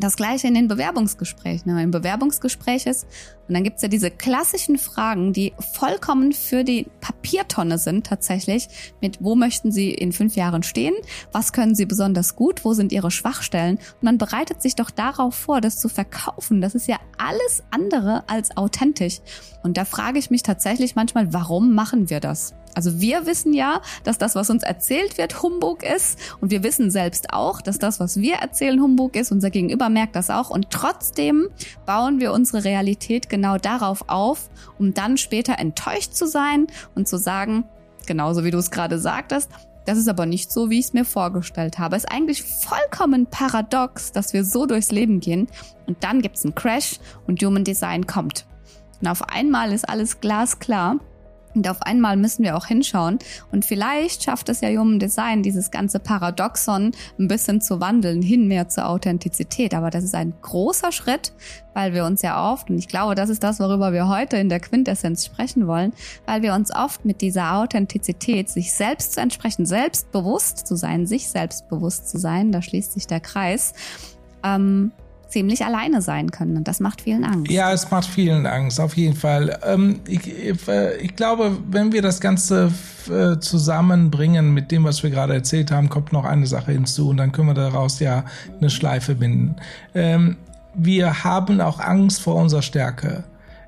Das 0.00 0.16
gleiche 0.16 0.46
in 0.46 0.54
den 0.54 0.68
Bewerbungsgesprächen. 0.68 1.76
Im 1.76 1.90
Bewerbungsgespräch 1.90 2.86
ist, 2.86 3.04
und 3.48 3.54
dann 3.54 3.64
gibt's 3.64 3.82
ja 3.82 3.88
diese 3.88 4.12
klassischen 4.12 4.78
Fragen, 4.78 5.32
die 5.32 5.54
vollkommen 5.72 6.32
für 6.32 6.62
die 6.62 6.86
Papiertonne 7.00 7.78
sind 7.78 8.06
tatsächlich, 8.06 8.68
mit 9.00 9.18
wo 9.20 9.34
möchten 9.34 9.72
Sie 9.72 9.90
in 9.90 10.12
fünf 10.12 10.36
Jahren 10.36 10.62
stehen, 10.62 10.94
was 11.32 11.52
können 11.52 11.74
Sie 11.74 11.86
besonders 11.86 12.36
gut, 12.36 12.64
wo 12.64 12.74
sind 12.74 12.92
Ihre 12.92 13.10
Schwachstellen. 13.10 13.76
Und 13.76 14.02
man 14.02 14.18
bereitet 14.18 14.62
sich 14.62 14.76
doch 14.76 14.90
darauf 14.90 15.34
vor, 15.34 15.60
das 15.60 15.80
zu 15.80 15.88
verkaufen. 15.88 16.60
Das 16.60 16.76
ist 16.76 16.86
ja 16.86 16.98
alles 17.16 17.64
andere 17.70 18.22
als 18.28 18.56
authentisch. 18.56 19.20
Und 19.64 19.76
da 19.76 19.84
frage 19.84 20.20
ich 20.20 20.30
mich 20.30 20.44
tatsächlich 20.44 20.94
manchmal, 20.94 21.32
warum 21.32 21.74
machen 21.74 22.08
wir 22.08 22.20
das? 22.20 22.54
Also 22.74 23.00
wir 23.00 23.26
wissen 23.26 23.52
ja, 23.52 23.80
dass 24.04 24.18
das, 24.18 24.34
was 24.34 24.50
uns 24.50 24.62
erzählt 24.62 25.18
wird, 25.18 25.42
Humbug 25.42 25.82
ist. 25.82 26.18
Und 26.40 26.50
wir 26.50 26.62
wissen 26.62 26.90
selbst 26.90 27.32
auch, 27.32 27.60
dass 27.60 27.78
das, 27.78 28.00
was 28.00 28.20
wir 28.20 28.36
erzählen, 28.36 28.80
Humbug 28.80 29.16
ist. 29.16 29.32
Unser 29.32 29.50
Gegenüber 29.50 29.88
merkt 29.88 30.16
das 30.16 30.30
auch. 30.30 30.50
Und 30.50 30.70
trotzdem 30.70 31.48
bauen 31.86 32.20
wir 32.20 32.32
unsere 32.32 32.64
Realität 32.64 33.28
genau 33.28 33.56
darauf 33.58 34.04
auf, 34.08 34.50
um 34.78 34.94
dann 34.94 35.16
später 35.16 35.58
enttäuscht 35.58 36.14
zu 36.14 36.26
sein 36.26 36.66
und 36.94 37.08
zu 37.08 37.18
sagen, 37.18 37.64
genauso 38.06 38.44
wie 38.44 38.50
du 38.50 38.58
es 38.58 38.70
gerade 38.70 38.98
sagtest, 38.98 39.50
das 39.88 39.96
ist 39.96 40.08
aber 40.08 40.26
nicht 40.26 40.52
so, 40.52 40.68
wie 40.68 40.78
ich 40.78 40.86
es 40.86 40.92
mir 40.92 41.06
vorgestellt 41.06 41.78
habe. 41.78 41.96
Es 41.96 42.04
ist 42.04 42.12
eigentlich 42.12 42.42
vollkommen 42.42 43.26
paradox, 43.26 44.12
dass 44.12 44.34
wir 44.34 44.44
so 44.44 44.66
durchs 44.66 44.90
Leben 44.90 45.18
gehen 45.18 45.48
und 45.86 46.04
dann 46.04 46.20
gibt 46.20 46.36
es 46.36 46.44
einen 46.44 46.54
Crash 46.54 47.00
und 47.26 47.42
Human 47.42 47.64
Design 47.64 48.06
kommt. 48.06 48.46
Und 49.00 49.08
auf 49.08 49.22
einmal 49.30 49.72
ist 49.72 49.88
alles 49.88 50.20
glasklar 50.20 50.96
Und 51.54 51.68
auf 51.68 51.82
einmal 51.82 52.16
müssen 52.16 52.44
wir 52.44 52.56
auch 52.56 52.66
hinschauen. 52.66 53.18
Und 53.52 53.64
vielleicht 53.64 54.24
schafft 54.24 54.48
es 54.48 54.60
ja 54.60 54.68
Human 54.68 54.98
Design, 54.98 55.42
dieses 55.42 55.70
ganze 55.70 55.98
Paradoxon 55.98 56.92
ein 57.18 57.28
bisschen 57.28 57.60
zu 57.60 57.80
wandeln, 57.80 58.22
hin 58.22 58.48
mehr 58.48 58.68
zur 58.68 58.88
Authentizität. 58.88 59.74
Aber 59.74 59.90
das 59.90 60.04
ist 60.04 60.14
ein 60.14 60.34
großer 60.42 60.92
Schritt, 60.92 61.32
weil 61.74 61.94
wir 61.94 62.04
uns 62.04 62.22
ja 62.22 62.52
oft, 62.52 62.70
und 62.70 62.78
ich 62.78 62.88
glaube, 62.88 63.14
das 63.14 63.30
ist 63.30 63.42
das, 63.42 63.60
worüber 63.60 63.92
wir 63.92 64.08
heute 64.08 64.36
in 64.36 64.48
der 64.48 64.60
Quintessenz 64.60 65.24
sprechen 65.24 65.66
wollen, 65.66 65.92
weil 66.26 66.42
wir 66.42 66.54
uns 66.54 66.74
oft 66.74 67.04
mit 67.04 67.20
dieser 67.20 67.54
Authentizität, 67.54 68.48
sich 68.48 68.72
selbst 68.72 69.14
zu 69.14 69.20
entsprechen, 69.20 69.64
selbstbewusst 69.64 70.66
zu 70.66 70.76
sein, 70.76 71.06
sich 71.06 71.28
selbstbewusst 71.28 72.08
zu 72.10 72.18
sein, 72.18 72.52
da 72.52 72.62
schließt 72.62 72.92
sich 72.92 73.06
der 73.06 73.20
Kreis, 73.20 73.74
ähm, 74.42 74.92
ziemlich 75.28 75.64
alleine 75.64 76.02
sein 76.02 76.30
können. 76.30 76.56
Und 76.56 76.68
das 76.68 76.80
macht 76.80 77.02
vielen 77.02 77.24
Angst. 77.24 77.50
Ja, 77.50 77.72
es 77.72 77.90
macht 77.90 78.06
vielen 78.06 78.46
Angst, 78.46 78.80
auf 78.80 78.96
jeden 78.96 79.14
Fall. 79.14 79.58
Ähm, 79.64 80.00
ich, 80.06 80.26
äh, 80.68 80.96
ich, 80.96 81.14
glaube, 81.16 81.56
wenn 81.70 81.92
wir 81.92 82.02
das 82.02 82.20
Ganze 82.20 82.72
äh, 83.10 83.38
zusammenbringen 83.38 84.52
mit 84.52 84.70
dem, 84.70 84.84
was 84.84 85.02
wir 85.02 85.10
gerade 85.10 85.34
erzählt 85.34 85.70
haben, 85.70 85.88
kommt 85.88 86.12
noch 86.12 86.24
eine 86.24 86.46
Sache 86.46 86.72
hinzu 86.72 87.10
und 87.10 87.18
dann 87.18 87.32
können 87.32 87.48
wir 87.48 87.54
daraus 87.54 88.00
ja 88.00 88.24
eine 88.58 88.70
Schleife 88.70 89.14
binden. 89.14 89.56
Ähm, 89.94 90.36
wir 90.74 91.24
haben 91.24 91.60
auch 91.60 91.80
Angst 91.80 92.20
vor 92.20 92.36
unserer 92.36 92.62
Stärke. 92.62 93.24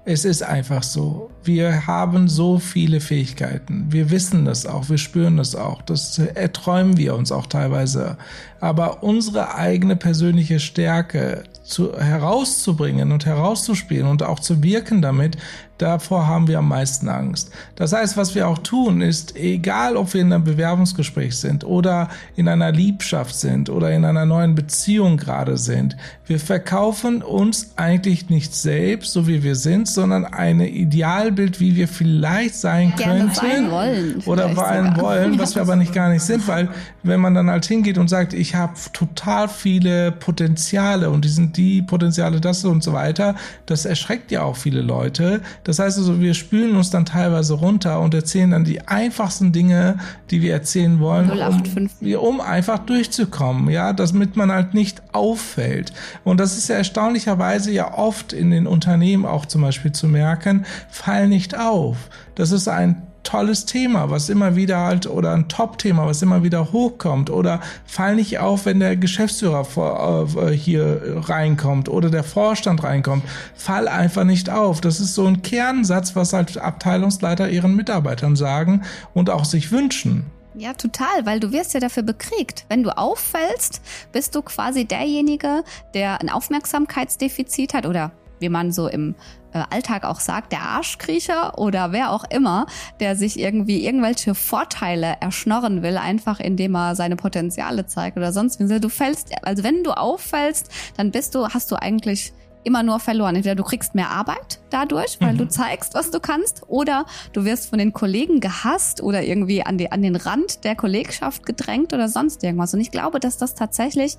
Es 0.06 0.24
ist 0.24 0.42
einfach 0.42 0.82
so. 0.82 1.30
Wir 1.44 1.86
haben 1.86 2.26
so 2.26 2.58
viele 2.58 3.00
Fähigkeiten. 3.00 3.86
Wir 3.90 4.10
wissen 4.10 4.46
das 4.46 4.64
auch, 4.64 4.88
wir 4.88 4.96
spüren 4.96 5.36
das 5.36 5.54
auch. 5.54 5.82
Das 5.82 6.18
erträumen 6.18 6.96
wir 6.96 7.14
uns 7.14 7.30
auch 7.30 7.46
teilweise. 7.46 8.16
Aber 8.60 9.02
unsere 9.02 9.54
eigene 9.54 9.96
persönliche 9.96 10.58
Stärke 10.58 11.44
zu, 11.62 11.96
herauszubringen 11.98 13.12
und 13.12 13.26
herauszuspielen 13.26 14.06
und 14.06 14.22
auch 14.22 14.40
zu 14.40 14.62
wirken 14.62 15.02
damit, 15.02 15.36
davor 15.80 16.26
haben 16.26 16.48
wir 16.48 16.58
am 16.58 16.68
meisten 16.68 17.08
Angst. 17.08 17.50
Das 17.76 17.92
heißt, 17.92 18.16
was 18.16 18.34
wir 18.34 18.48
auch 18.48 18.58
tun, 18.58 19.00
ist, 19.00 19.36
egal 19.36 19.96
ob 19.96 20.12
wir 20.14 20.20
in 20.20 20.32
einem 20.32 20.44
Bewerbungsgespräch 20.44 21.36
sind 21.36 21.64
oder 21.64 22.08
in 22.36 22.48
einer 22.48 22.72
Liebschaft 22.72 23.34
sind 23.34 23.70
oder 23.70 23.92
in 23.92 24.04
einer 24.04 24.26
neuen 24.26 24.54
Beziehung 24.54 25.16
gerade 25.16 25.56
sind, 25.56 25.96
wir 26.26 26.38
verkaufen 26.38 27.22
uns 27.22 27.72
eigentlich 27.76 28.30
nicht 28.30 28.54
selbst, 28.54 29.12
so 29.12 29.26
wie 29.26 29.42
wir 29.42 29.56
sind, 29.56 29.88
sondern 29.88 30.24
ein 30.24 30.60
Idealbild, 30.60 31.58
wie 31.58 31.74
wir 31.74 31.88
vielleicht 31.88 32.54
sein 32.54 32.94
Gerne 32.96 33.32
könnten 33.32 33.70
wollen, 33.70 34.22
oder 34.26 34.54
sein 34.54 34.96
wollen, 35.00 35.38
was 35.38 35.54
wir 35.54 35.62
aber 35.62 35.76
nicht 35.76 35.92
gar 35.92 36.08
nicht 36.10 36.22
sind, 36.22 36.46
weil 36.46 36.68
wenn 37.02 37.20
man 37.20 37.34
dann 37.34 37.50
halt 37.50 37.64
hingeht 37.64 37.98
und 37.98 38.08
sagt, 38.08 38.32
ich 38.32 38.54
habe 38.54 38.74
total 38.92 39.48
viele 39.48 40.12
Potenziale 40.12 41.10
und 41.10 41.24
die 41.24 41.28
sind 41.28 41.56
die 41.56 41.82
Potenziale 41.82 42.40
das 42.40 42.64
und 42.64 42.82
so 42.82 42.92
weiter, 42.92 43.34
das 43.66 43.84
erschreckt 43.84 44.30
ja 44.30 44.42
auch 44.42 44.56
viele 44.56 44.82
Leute. 44.82 45.40
Das 45.70 45.78
heißt 45.78 45.98
also, 45.98 46.20
wir 46.20 46.34
spülen 46.34 46.74
uns 46.74 46.90
dann 46.90 47.04
teilweise 47.04 47.54
runter 47.54 48.00
und 48.00 48.12
erzählen 48.12 48.50
dann 48.50 48.64
die 48.64 48.88
einfachsten 48.88 49.52
Dinge, 49.52 49.98
die 50.32 50.42
wir 50.42 50.52
erzählen 50.52 50.98
wollen, 50.98 51.30
um, 51.30 52.14
um, 52.16 52.40
einfach 52.40 52.80
durchzukommen, 52.80 53.70
ja, 53.70 53.92
damit 53.92 54.34
man 54.34 54.50
halt 54.50 54.74
nicht 54.74 55.00
auffällt. 55.14 55.92
Und 56.24 56.40
das 56.40 56.58
ist 56.58 56.68
ja 56.68 56.74
erstaunlicherweise 56.74 57.70
ja 57.70 57.96
oft 57.96 58.32
in 58.32 58.50
den 58.50 58.66
Unternehmen 58.66 59.24
auch 59.24 59.46
zum 59.46 59.62
Beispiel 59.62 59.92
zu 59.92 60.08
merken, 60.08 60.66
fall 60.88 61.28
nicht 61.28 61.56
auf. 61.56 62.10
Das 62.34 62.50
ist 62.50 62.66
ein 62.66 63.06
tolles 63.22 63.66
Thema, 63.66 64.10
was 64.10 64.28
immer 64.28 64.56
wieder 64.56 64.78
halt, 64.78 65.06
oder 65.06 65.32
ein 65.32 65.48
Top-Thema, 65.48 66.06
was 66.06 66.22
immer 66.22 66.42
wieder 66.42 66.72
hochkommt, 66.72 67.30
oder 67.30 67.60
fall 67.86 68.16
nicht 68.16 68.38
auf, 68.38 68.66
wenn 68.66 68.80
der 68.80 68.96
Geschäftsführer 68.96 69.64
vor, 69.64 70.28
äh, 70.36 70.50
hier 70.52 71.22
reinkommt 71.28 71.88
oder 71.88 72.10
der 72.10 72.24
Vorstand 72.24 72.82
reinkommt. 72.82 73.24
Fall 73.54 73.88
einfach 73.88 74.24
nicht 74.24 74.50
auf. 74.50 74.80
Das 74.80 75.00
ist 75.00 75.14
so 75.14 75.26
ein 75.26 75.42
Kernsatz, 75.42 76.16
was 76.16 76.32
halt 76.32 76.58
Abteilungsleiter 76.58 77.50
ihren 77.50 77.74
Mitarbeitern 77.74 78.36
sagen 78.36 78.82
und 79.14 79.30
auch 79.30 79.44
sich 79.44 79.70
wünschen. 79.72 80.26
Ja, 80.54 80.74
total, 80.74 81.24
weil 81.24 81.38
du 81.38 81.52
wirst 81.52 81.74
ja 81.74 81.80
dafür 81.80 82.02
bekriegt. 82.02 82.64
Wenn 82.68 82.82
du 82.82 82.96
auffällst, 82.96 83.80
bist 84.12 84.34
du 84.34 84.42
quasi 84.42 84.84
derjenige, 84.84 85.62
der 85.94 86.20
ein 86.20 86.28
Aufmerksamkeitsdefizit 86.28 87.72
hat 87.72 87.86
oder 87.86 88.10
wie 88.40 88.48
man 88.48 88.72
so 88.72 88.88
im 88.88 89.14
Alltag 89.52 90.04
auch 90.04 90.20
sagt, 90.20 90.52
der 90.52 90.62
Arschkriecher 90.62 91.58
oder 91.58 91.92
wer 91.92 92.12
auch 92.12 92.24
immer, 92.30 92.66
der 93.00 93.16
sich 93.16 93.38
irgendwie 93.38 93.84
irgendwelche 93.84 94.34
Vorteile 94.34 95.16
erschnorren 95.20 95.82
will, 95.82 95.96
einfach 95.96 96.40
indem 96.40 96.76
er 96.76 96.94
seine 96.94 97.16
Potenziale 97.16 97.86
zeigt 97.86 98.16
oder 98.16 98.32
sonst 98.32 98.60
wie. 98.60 98.80
Du 98.80 98.88
fällst, 98.88 99.32
also 99.42 99.62
wenn 99.64 99.82
du 99.82 99.92
auffällst, 99.92 100.70
dann 100.96 101.10
bist 101.10 101.34
du, 101.34 101.48
hast 101.48 101.70
du 101.70 101.76
eigentlich 101.76 102.32
immer 102.62 102.82
nur 102.82 103.00
verloren. 103.00 103.36
Entweder 103.36 103.54
du 103.54 103.64
kriegst 103.64 103.94
mehr 103.94 104.10
Arbeit 104.10 104.60
dadurch, 104.70 105.18
weil 105.20 105.32
mhm. 105.32 105.38
du 105.38 105.48
zeigst, 105.48 105.94
was 105.94 106.10
du 106.10 106.20
kannst, 106.20 106.62
oder 106.68 107.06
du 107.32 107.44
wirst 107.44 107.70
von 107.70 107.78
den 107.78 107.92
Kollegen 107.92 108.40
gehasst 108.40 109.02
oder 109.02 109.22
irgendwie 109.22 109.62
an, 109.64 109.78
die, 109.78 109.90
an 109.90 110.02
den 110.02 110.16
Rand 110.16 110.64
der 110.64 110.76
Kollegschaft 110.76 111.46
gedrängt 111.46 111.92
oder 111.92 112.08
sonst 112.08 112.44
irgendwas. 112.44 112.74
Und 112.74 112.80
ich 112.80 112.90
glaube, 112.90 113.20
dass 113.20 113.38
das 113.38 113.54
tatsächlich 113.54 114.16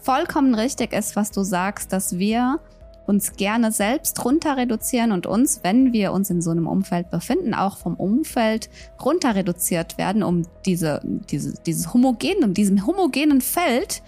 vollkommen 0.00 0.54
richtig 0.54 0.92
ist, 0.92 1.16
was 1.16 1.32
du 1.32 1.42
sagst, 1.42 1.92
dass 1.92 2.18
wir 2.18 2.60
uns 3.06 3.34
gerne 3.34 3.72
selbst 3.72 4.24
runter 4.24 4.56
reduzieren 4.56 5.12
und 5.12 5.26
uns, 5.26 5.60
wenn 5.62 5.92
wir 5.92 6.12
uns 6.12 6.30
in 6.30 6.42
so 6.42 6.50
einem 6.50 6.66
Umfeld 6.66 7.10
befinden, 7.10 7.54
auch 7.54 7.76
vom 7.76 7.94
Umfeld 7.94 8.68
runter 9.02 9.34
reduziert 9.34 9.96
werden, 9.98 10.22
um 10.22 10.42
diese, 10.64 11.00
diese, 11.30 11.54
dieses 11.64 11.94
homogen, 11.94 12.42
um 12.42 12.54
diesem 12.54 12.86
homogenen 12.86 13.40
Feld 13.40 14.02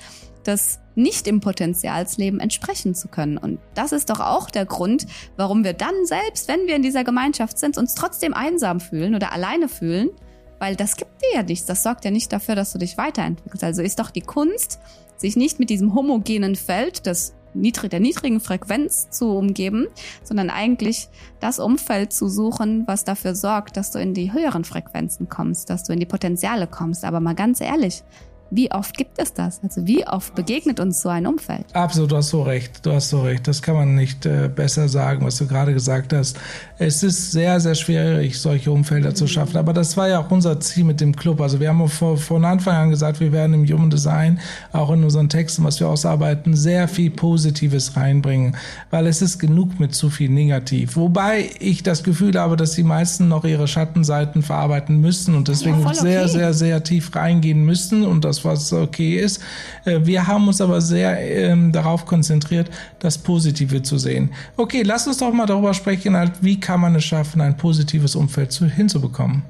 des 0.47 0.81
nicht 0.95 1.29
im 1.29 1.41
Potenzialsleben 1.41 2.41
entsprechen 2.41 2.95
zu 2.95 3.07
können. 3.07 3.39
Und 3.39 3.61
das 3.75 3.93
ist 3.93 4.11
doch 4.11 4.19
auch 4.19 4.51
der 4.51 4.67
Grund, 4.67 5.07
warum 5.37 5.63
wir 5.63 5.73
dann 5.73 5.95
selbst, 6.05 6.49
wenn 6.49 6.67
wir 6.67 6.75
in 6.75 6.83
dieser 6.83 7.05
Gemeinschaft 7.05 7.57
sind, 7.59 7.79
uns 7.79 7.95
trotzdem 7.95 8.35
einsam 8.35 8.81
fühlen 8.81 9.15
oder 9.15 9.33
alleine 9.33 9.69
fühlen, 9.69 10.11
weil 10.59 10.75
das 10.75 10.97
gibt 10.97 11.23
dir 11.23 11.37
ja 11.37 11.43
nichts. 11.45 11.67
Das 11.67 11.85
sorgt 11.85 12.05
ja 12.05 12.11
nicht 12.11 12.33
dafür, 12.33 12.57
dass 12.57 12.73
du 12.73 12.79
dich 12.79 12.99
weiterentwickelst. 12.99 13.63
Also 13.63 13.83
ist 13.83 14.01
doch 14.01 14.11
die 14.11 14.23
Kunst, 14.23 14.81
sich 15.17 15.37
nicht 15.37 15.61
mit 15.61 15.71
diesem 15.71 15.95
homogenen 15.95 16.57
Feld 16.57 17.07
des 17.07 17.35
niedrig, 17.55 17.91
der 17.91 18.01
niedrigen 18.01 18.41
Frequenz 18.41 19.11
zu 19.11 19.31
umgeben, 19.31 19.87
sondern 20.23 20.51
eigentlich 20.51 21.09
das 21.41 21.59
Umfeld 21.59 22.13
zu 22.13 22.29
suchen, 22.29 22.85
was 22.87 23.05
dafür 23.05 23.35
sorgt, 23.35 23.77
dass 23.77 23.91
du 23.91 23.99
in 23.99 24.15
die 24.15 24.33
höheren 24.33 24.65
Frequenzen 24.65 25.29
kommst, 25.29 25.71
dass 25.71 25.85
du 25.85 25.93
in 25.93 26.01
die 26.01 26.07
Potenziale 26.07 26.67
kommst. 26.67 27.05
Aber 27.05 27.21
mal 27.21 27.35
ganz 27.35 27.61
ehrlich, 27.61 28.03
wie 28.51 28.71
oft 28.73 28.97
gibt 28.97 29.19
es 29.19 29.35
das? 29.35 29.61
Also 29.63 29.87
wie 29.87 30.07
oft 30.07 30.35
begegnet 30.35 30.81
uns 30.81 31.03
so 31.03 31.09
ein 31.09 31.27
Umfeld? 31.27 31.65
Absolut, 31.75 32.13
du 32.13 32.17
hast 32.17 32.31
so 32.31 32.43
recht. 32.43 32.85
Du 32.85 32.93
hast 32.93 33.11
so 33.11 33.23
recht. 33.23 33.47
Das 33.47 33.61
kann 33.61 33.75
man 33.75 33.95
nicht 33.95 34.25
äh, 34.25 34.49
besser 34.49 34.89
sagen, 34.89 35.25
was 35.25 35.37
du 35.37 35.47
gerade 35.47 35.75
gesagt 35.75 36.13
hast. 36.13 36.39
Es 36.79 37.03
ist 37.03 37.33
sehr, 37.33 37.61
sehr 37.61 37.75
schwierig, 37.75 38.41
solche 38.41 38.71
Umfelder 38.71 39.11
mhm. 39.11 39.17
zu 39.17 39.27
schaffen. 39.27 39.57
Aber 39.59 39.73
das 39.73 39.97
war 39.97 40.09
ja 40.09 40.21
auch 40.21 40.31
unser 40.31 40.59
Ziel 40.61 40.85
mit 40.85 41.01
dem 41.01 41.15
Club. 41.15 41.41
Also 41.41 41.61
wir 41.61 41.69
haben 41.69 41.87
vor, 41.89 42.17
von 42.17 42.45
Anfang 42.45 42.75
an 42.77 42.91
gesagt, 42.91 43.21
wir 43.21 43.33
werden 43.33 43.53
im 43.55 43.67
Human 43.67 43.91
Design, 43.91 44.41
auch 44.73 44.91
in 44.91 45.05
unseren 45.05 45.29
Texten, 45.29 45.65
was 45.65 45.79
wir 45.81 45.89
ausarbeiten, 45.89 46.57
sehr 46.57 46.89
viel 46.89 47.11
Positives 47.11 47.97
reinbringen, 47.97 48.57
weil 48.91 49.07
es 49.07 49.21
ist 49.21 49.39
genug 49.39 49.79
mit 49.79 49.95
zu 49.95 50.09
viel 50.09 50.31
Negativ. 50.31 50.97
Wobei 50.97 51.51
ich 51.61 51.83
das 51.83 52.03
Gefühl 52.03 52.39
habe, 52.39 52.57
dass 52.57 52.73
die 52.73 52.83
meisten 52.83 53.29
noch 53.29 53.45
ihre 53.45 53.69
Schattenseiten 53.69 54.43
verarbeiten 54.43 55.01
müssen 55.01 55.35
und 55.35 55.49
deswegen 55.49 55.81
ja, 55.81 55.87
okay. 55.87 55.95
sehr, 56.01 56.29
sehr, 56.29 56.55
sehr 56.55 56.83
tief 56.83 57.15
reingehen 57.15 57.65
müssen 57.65 58.05
und 58.05 58.25
das 58.25 58.38
was 58.45 58.73
okay 58.73 59.19
ist. 59.19 59.43
Äh, 59.85 60.01
wir 60.03 60.27
haben 60.27 60.49
uns 60.49 60.61
aber 60.61 60.81
sehr 60.81 61.19
ähm, 61.21 61.73
darauf 61.73 62.07
konzentriert, 62.07 62.71
das 62.99 63.19
Positive 63.19 63.83
zu 63.83 63.99
sehen. 63.99 64.31
Okay, 64.57 64.83
lass 64.83 65.07
uns 65.07 65.19
doch 65.19 65.33
mal 65.33 65.47
darüber 65.47 65.75
sprechen, 65.75 66.17
halt, 66.17 66.33
wie 66.43 66.59
kann 66.59 66.81
man 66.81 66.95
es 66.95 67.05
schaffen, 67.05 67.41
ein 67.41 67.57
positives 67.57 68.15
Umfeld 68.15 68.53
zu, 68.53 68.67
hinzubekommen. 68.67 69.43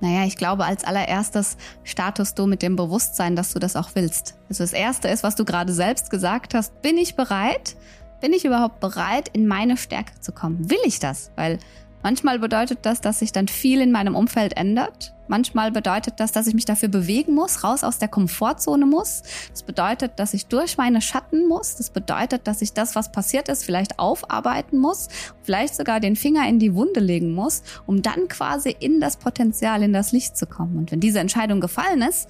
Naja, 0.00 0.24
ich 0.24 0.36
glaube, 0.36 0.64
als 0.64 0.84
allererstes 0.84 1.58
startest 1.84 2.38
du 2.38 2.46
mit 2.46 2.62
dem 2.62 2.74
Bewusstsein, 2.74 3.36
dass 3.36 3.52
du 3.52 3.58
das 3.58 3.76
auch 3.76 3.90
willst. 3.94 4.34
Also 4.48 4.64
das 4.64 4.72
Erste 4.72 5.08
ist, 5.08 5.22
was 5.22 5.36
du 5.36 5.44
gerade 5.44 5.74
selbst 5.74 6.10
gesagt 6.10 6.54
hast, 6.54 6.80
bin 6.80 6.96
ich 6.96 7.16
bereit? 7.16 7.76
Bin 8.22 8.32
ich 8.32 8.44
überhaupt 8.44 8.80
bereit, 8.80 9.28
in 9.32 9.46
meine 9.46 9.76
Stärke 9.76 10.18
zu 10.20 10.32
kommen? 10.32 10.70
Will 10.70 10.78
ich 10.84 10.98
das? 11.00 11.30
Weil 11.36 11.58
Manchmal 12.02 12.38
bedeutet 12.38 12.80
das, 12.82 13.00
dass 13.00 13.18
sich 13.18 13.32
dann 13.32 13.48
viel 13.48 13.80
in 13.80 13.92
meinem 13.92 14.14
Umfeld 14.14 14.56
ändert. 14.56 15.14
Manchmal 15.28 15.70
bedeutet 15.70 16.14
das, 16.18 16.32
dass 16.32 16.46
ich 16.46 16.54
mich 16.54 16.64
dafür 16.64 16.88
bewegen 16.88 17.34
muss, 17.34 17.62
raus 17.62 17.84
aus 17.84 17.98
der 17.98 18.08
Komfortzone 18.08 18.84
muss. 18.84 19.22
Das 19.50 19.62
bedeutet, 19.62 20.18
dass 20.18 20.34
ich 20.34 20.46
durch 20.46 20.76
meine 20.76 21.00
Schatten 21.00 21.46
muss. 21.46 21.76
Das 21.76 21.90
bedeutet, 21.90 22.48
dass 22.48 22.62
ich 22.62 22.72
das, 22.72 22.96
was 22.96 23.12
passiert 23.12 23.48
ist, 23.48 23.64
vielleicht 23.64 23.98
aufarbeiten 23.98 24.78
muss, 24.78 25.08
vielleicht 25.42 25.76
sogar 25.76 26.00
den 26.00 26.16
Finger 26.16 26.48
in 26.48 26.58
die 26.58 26.74
Wunde 26.74 27.00
legen 27.00 27.32
muss, 27.32 27.62
um 27.86 28.02
dann 28.02 28.26
quasi 28.28 28.74
in 28.80 29.00
das 29.00 29.18
Potenzial, 29.18 29.82
in 29.82 29.92
das 29.92 30.10
Licht 30.10 30.36
zu 30.36 30.46
kommen. 30.46 30.78
Und 30.78 30.90
wenn 30.90 31.00
diese 31.00 31.20
Entscheidung 31.20 31.60
gefallen 31.60 32.02
ist, 32.02 32.28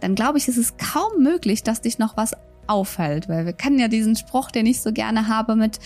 dann 0.00 0.14
glaube 0.14 0.36
ich, 0.36 0.48
ist 0.48 0.58
es 0.58 0.76
kaum 0.76 1.22
möglich, 1.22 1.62
dass 1.62 1.80
dich 1.80 1.98
noch 1.98 2.18
was 2.18 2.34
auffällt, 2.66 3.28
weil 3.28 3.46
wir 3.46 3.52
kennen 3.52 3.78
ja 3.78 3.88
diesen 3.88 4.16
Spruch, 4.16 4.50
den 4.50 4.66
ich 4.66 4.80
so 4.80 4.92
gerne 4.92 5.28
habe 5.28 5.56
mit, 5.56 5.78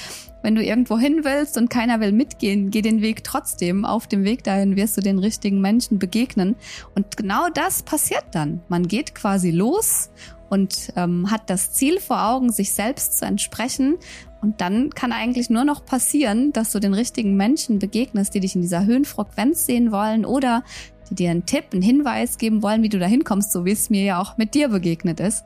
wenn 0.42 0.54
du 0.54 0.62
irgendwo 0.62 0.98
hin 0.98 1.20
willst 1.24 1.58
und 1.58 1.68
keiner 1.68 2.00
will 2.00 2.12
mitgehen, 2.12 2.70
geh 2.70 2.82
den 2.82 3.02
Weg 3.02 3.24
trotzdem. 3.24 3.84
Auf 3.84 4.06
dem 4.06 4.24
Weg 4.24 4.44
dahin 4.44 4.76
wirst 4.76 4.96
du 4.96 5.00
den 5.00 5.18
richtigen 5.18 5.60
Menschen 5.60 5.98
begegnen. 5.98 6.56
Und 6.94 7.16
genau 7.16 7.48
das 7.52 7.82
passiert 7.82 8.24
dann. 8.32 8.60
Man 8.68 8.86
geht 8.86 9.14
quasi 9.14 9.50
los 9.50 10.10
und 10.48 10.92
ähm, 10.96 11.30
hat 11.30 11.50
das 11.50 11.72
Ziel 11.72 12.00
vor 12.00 12.24
Augen, 12.24 12.50
sich 12.52 12.72
selbst 12.72 13.18
zu 13.18 13.26
entsprechen. 13.26 13.96
Und 14.40 14.60
dann 14.60 14.90
kann 14.90 15.12
eigentlich 15.12 15.50
nur 15.50 15.64
noch 15.64 15.84
passieren, 15.84 16.52
dass 16.52 16.70
du 16.72 16.78
den 16.78 16.94
richtigen 16.94 17.36
Menschen 17.36 17.78
begegnest, 17.78 18.34
die 18.34 18.40
dich 18.40 18.54
in 18.54 18.62
dieser 18.62 18.86
Höhenfrequenz 18.86 19.66
sehen 19.66 19.90
wollen 19.90 20.24
oder 20.24 20.62
die 21.10 21.16
dir 21.16 21.30
einen 21.30 21.46
Tipp, 21.46 21.64
einen 21.72 21.82
Hinweis 21.82 22.38
geben 22.38 22.62
wollen, 22.62 22.82
wie 22.82 22.88
du 22.88 22.98
da 22.98 23.06
hinkommst, 23.06 23.50
so 23.50 23.64
wie 23.64 23.72
es 23.72 23.90
mir 23.90 24.04
ja 24.04 24.20
auch 24.20 24.36
mit 24.36 24.54
dir 24.54 24.68
begegnet 24.68 25.20
ist. 25.20 25.44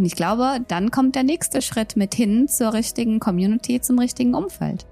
Und 0.00 0.06
ich 0.06 0.16
glaube, 0.16 0.60
dann 0.66 0.90
kommt 0.90 1.14
der 1.14 1.24
nächste 1.24 1.60
Schritt 1.60 1.94
mit 1.94 2.14
hin 2.14 2.48
zur 2.48 2.72
richtigen 2.72 3.20
Community, 3.20 3.82
zum 3.82 3.98
richtigen 3.98 4.32
Umfeld. 4.34 4.86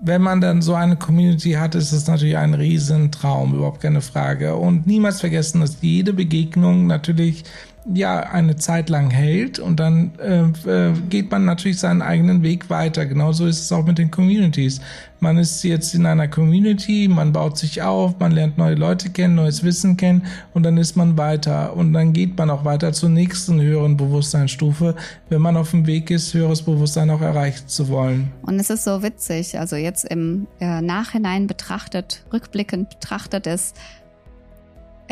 Wenn 0.00 0.22
man 0.22 0.40
dann 0.40 0.60
so 0.60 0.74
eine 0.74 0.96
Community 0.96 1.52
hat, 1.52 1.76
ist 1.76 1.92
es 1.92 2.08
natürlich 2.08 2.36
ein 2.36 2.54
Riesentraum, 2.54 3.54
überhaupt 3.54 3.80
keine 3.80 4.00
Frage. 4.00 4.56
Und 4.56 4.88
niemals 4.88 5.20
vergessen, 5.20 5.60
dass 5.60 5.76
jede 5.82 6.12
Begegnung 6.12 6.88
natürlich 6.88 7.44
ja 7.94 8.20
eine 8.20 8.56
Zeit 8.56 8.88
lang 8.88 9.10
hält 9.10 9.58
und 9.58 9.80
dann 9.80 10.12
äh, 10.18 10.42
äh, 10.68 10.92
geht 11.08 11.30
man 11.30 11.44
natürlich 11.44 11.78
seinen 11.78 12.02
eigenen 12.02 12.42
Weg 12.42 12.70
weiter. 12.70 13.06
Genauso 13.06 13.46
ist 13.46 13.60
es 13.60 13.72
auch 13.72 13.84
mit 13.84 13.98
den 13.98 14.10
Communities. 14.10 14.80
Man 15.22 15.36
ist 15.36 15.62
jetzt 15.64 15.94
in 15.94 16.06
einer 16.06 16.28
Community, 16.28 17.06
man 17.06 17.32
baut 17.32 17.58
sich 17.58 17.82
auf, 17.82 18.18
man 18.18 18.32
lernt 18.32 18.56
neue 18.56 18.74
Leute 18.74 19.10
kennen, 19.10 19.34
neues 19.34 19.62
Wissen 19.62 19.98
kennen 19.98 20.24
und 20.54 20.62
dann 20.62 20.78
ist 20.78 20.96
man 20.96 21.18
weiter 21.18 21.76
und 21.76 21.92
dann 21.92 22.14
geht 22.14 22.38
man 22.38 22.48
auch 22.48 22.64
weiter 22.64 22.92
zur 22.92 23.10
nächsten 23.10 23.60
höheren 23.60 23.98
Bewusstseinsstufe, 23.98 24.94
wenn 25.28 25.42
man 25.42 25.58
auf 25.58 25.72
dem 25.72 25.86
Weg 25.86 26.10
ist, 26.10 26.32
höheres 26.32 26.62
Bewusstsein 26.62 27.10
auch 27.10 27.20
erreichen 27.20 27.68
zu 27.68 27.88
wollen. 27.88 28.32
Und 28.42 28.58
es 28.58 28.70
ist 28.70 28.84
so 28.84 29.02
witzig, 29.02 29.58
also 29.58 29.76
jetzt 29.76 30.04
im 30.04 30.46
äh, 30.58 30.80
Nachhinein 30.80 31.46
betrachtet, 31.46 32.24
rückblickend 32.32 32.88
betrachtet 32.88 33.46
ist, 33.46 33.76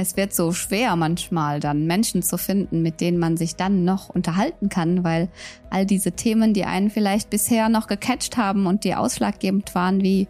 es 0.01 0.17
wird 0.17 0.33
so 0.33 0.53
schwer 0.53 0.95
manchmal 0.95 1.59
dann 1.59 1.89
Menschen 1.89 2.23
zu 2.23 2.39
finden, 2.39 2.83
mit 2.83 3.01
denen 3.01 3.19
man 3.19 3.37
sich 3.37 3.57
dann 3.57 3.85
noch 3.85 4.09
unterhalten 4.09 4.69
kann, 4.69 5.03
weil 5.03 5.29
all 5.71 5.87
diese 5.87 6.13
Themen, 6.13 6.55
die 6.55 6.65
einen 6.65 6.89
vielleicht 6.89 7.31
bisher 7.31 7.69
noch 7.69 7.89
gecatcht 7.89 8.37
haben 8.37 8.67
und 8.67 8.85
die 8.85 8.95
ausschlaggebend 8.95 9.75
waren, 9.75 10.01
wie 10.01 10.29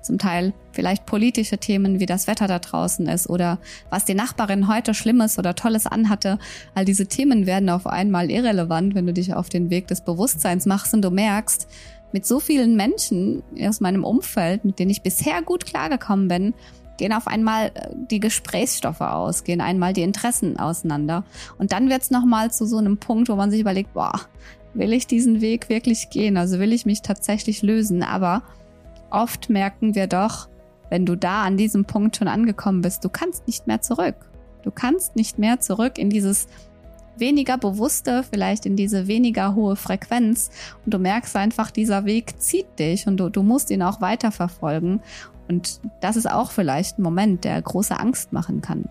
zum 0.00 0.16
Teil 0.16 0.54
vielleicht 0.72 1.04
politische 1.04 1.58
Themen, 1.58 2.00
wie 2.00 2.06
das 2.06 2.28
Wetter 2.28 2.46
da 2.46 2.58
draußen 2.58 3.06
ist 3.08 3.28
oder 3.28 3.58
was 3.90 4.06
die 4.06 4.14
Nachbarin 4.14 4.68
heute 4.68 4.94
Schlimmes 4.94 5.38
oder 5.38 5.54
Tolles 5.54 5.86
anhatte. 5.86 6.38
All 6.74 6.86
diese 6.86 7.06
Themen 7.06 7.44
werden 7.44 7.68
auf 7.68 7.86
einmal 7.86 8.30
irrelevant, 8.30 8.94
wenn 8.94 9.06
du 9.06 9.12
dich 9.12 9.34
auf 9.34 9.50
den 9.50 9.68
Weg 9.68 9.86
des 9.88 10.00
Bewusstseins 10.00 10.64
machst 10.64 10.94
und 10.94 11.02
du 11.02 11.10
merkst, 11.10 11.68
mit 12.12 12.26
so 12.26 12.40
vielen 12.40 12.74
Menschen 12.74 13.42
aus 13.62 13.80
meinem 13.80 14.02
Umfeld, 14.02 14.64
mit 14.64 14.78
denen 14.78 14.90
ich 14.90 15.02
bisher 15.02 15.42
gut 15.42 15.66
klargekommen 15.66 16.26
bin, 16.26 16.54
gehen 17.00 17.12
auf 17.14 17.26
einmal 17.26 17.72
äh, 17.74 17.88
die 17.94 18.20
Gesprächsstoffe 18.20 19.00
aus, 19.00 19.42
gehen 19.42 19.60
einmal 19.60 19.94
die 19.94 20.02
Interessen 20.02 20.58
auseinander. 20.58 21.24
Und 21.58 21.72
dann 21.72 21.88
wird 21.88 22.02
es 22.02 22.10
nochmal 22.10 22.52
zu 22.52 22.66
so 22.66 22.76
einem 22.76 22.98
Punkt, 22.98 23.28
wo 23.28 23.36
man 23.36 23.50
sich 23.50 23.60
überlegt, 23.60 23.94
boah, 23.94 24.12
will 24.74 24.92
ich 24.92 25.06
diesen 25.06 25.40
Weg 25.40 25.68
wirklich 25.70 26.10
gehen? 26.10 26.36
Also 26.36 26.60
will 26.60 26.74
ich 26.74 26.84
mich 26.86 27.00
tatsächlich 27.00 27.62
lösen? 27.62 28.02
Aber 28.02 28.42
oft 29.10 29.48
merken 29.48 29.94
wir 29.94 30.06
doch, 30.06 30.48
wenn 30.90 31.06
du 31.06 31.16
da 31.16 31.42
an 31.42 31.56
diesem 31.56 31.86
Punkt 31.86 32.16
schon 32.16 32.28
angekommen 32.28 32.82
bist, 32.82 33.02
du 33.02 33.08
kannst 33.08 33.46
nicht 33.46 33.66
mehr 33.66 33.80
zurück. 33.80 34.16
Du 34.62 34.70
kannst 34.70 35.16
nicht 35.16 35.38
mehr 35.38 35.58
zurück 35.58 35.96
in 35.96 36.10
dieses 36.10 36.48
weniger 37.16 37.56
bewusste, 37.56 38.24
vielleicht 38.30 38.66
in 38.66 38.76
diese 38.76 39.06
weniger 39.06 39.54
hohe 39.54 39.76
Frequenz. 39.76 40.50
Und 40.84 40.92
du 40.92 40.98
merkst 40.98 41.34
einfach, 41.34 41.70
dieser 41.70 42.04
Weg 42.04 42.40
zieht 42.40 42.78
dich 42.78 43.06
und 43.06 43.16
du, 43.16 43.30
du 43.30 43.42
musst 43.42 43.70
ihn 43.70 43.82
auch 43.82 44.02
weiterverfolgen. 44.02 45.00
Und 45.50 45.80
das 46.00 46.14
ist 46.14 46.30
auch 46.30 46.52
vielleicht 46.52 46.98
ein 46.98 47.02
Moment, 47.02 47.42
der 47.42 47.60
große 47.60 47.98
Angst 47.98 48.32
machen 48.32 48.60
kann. 48.60 48.84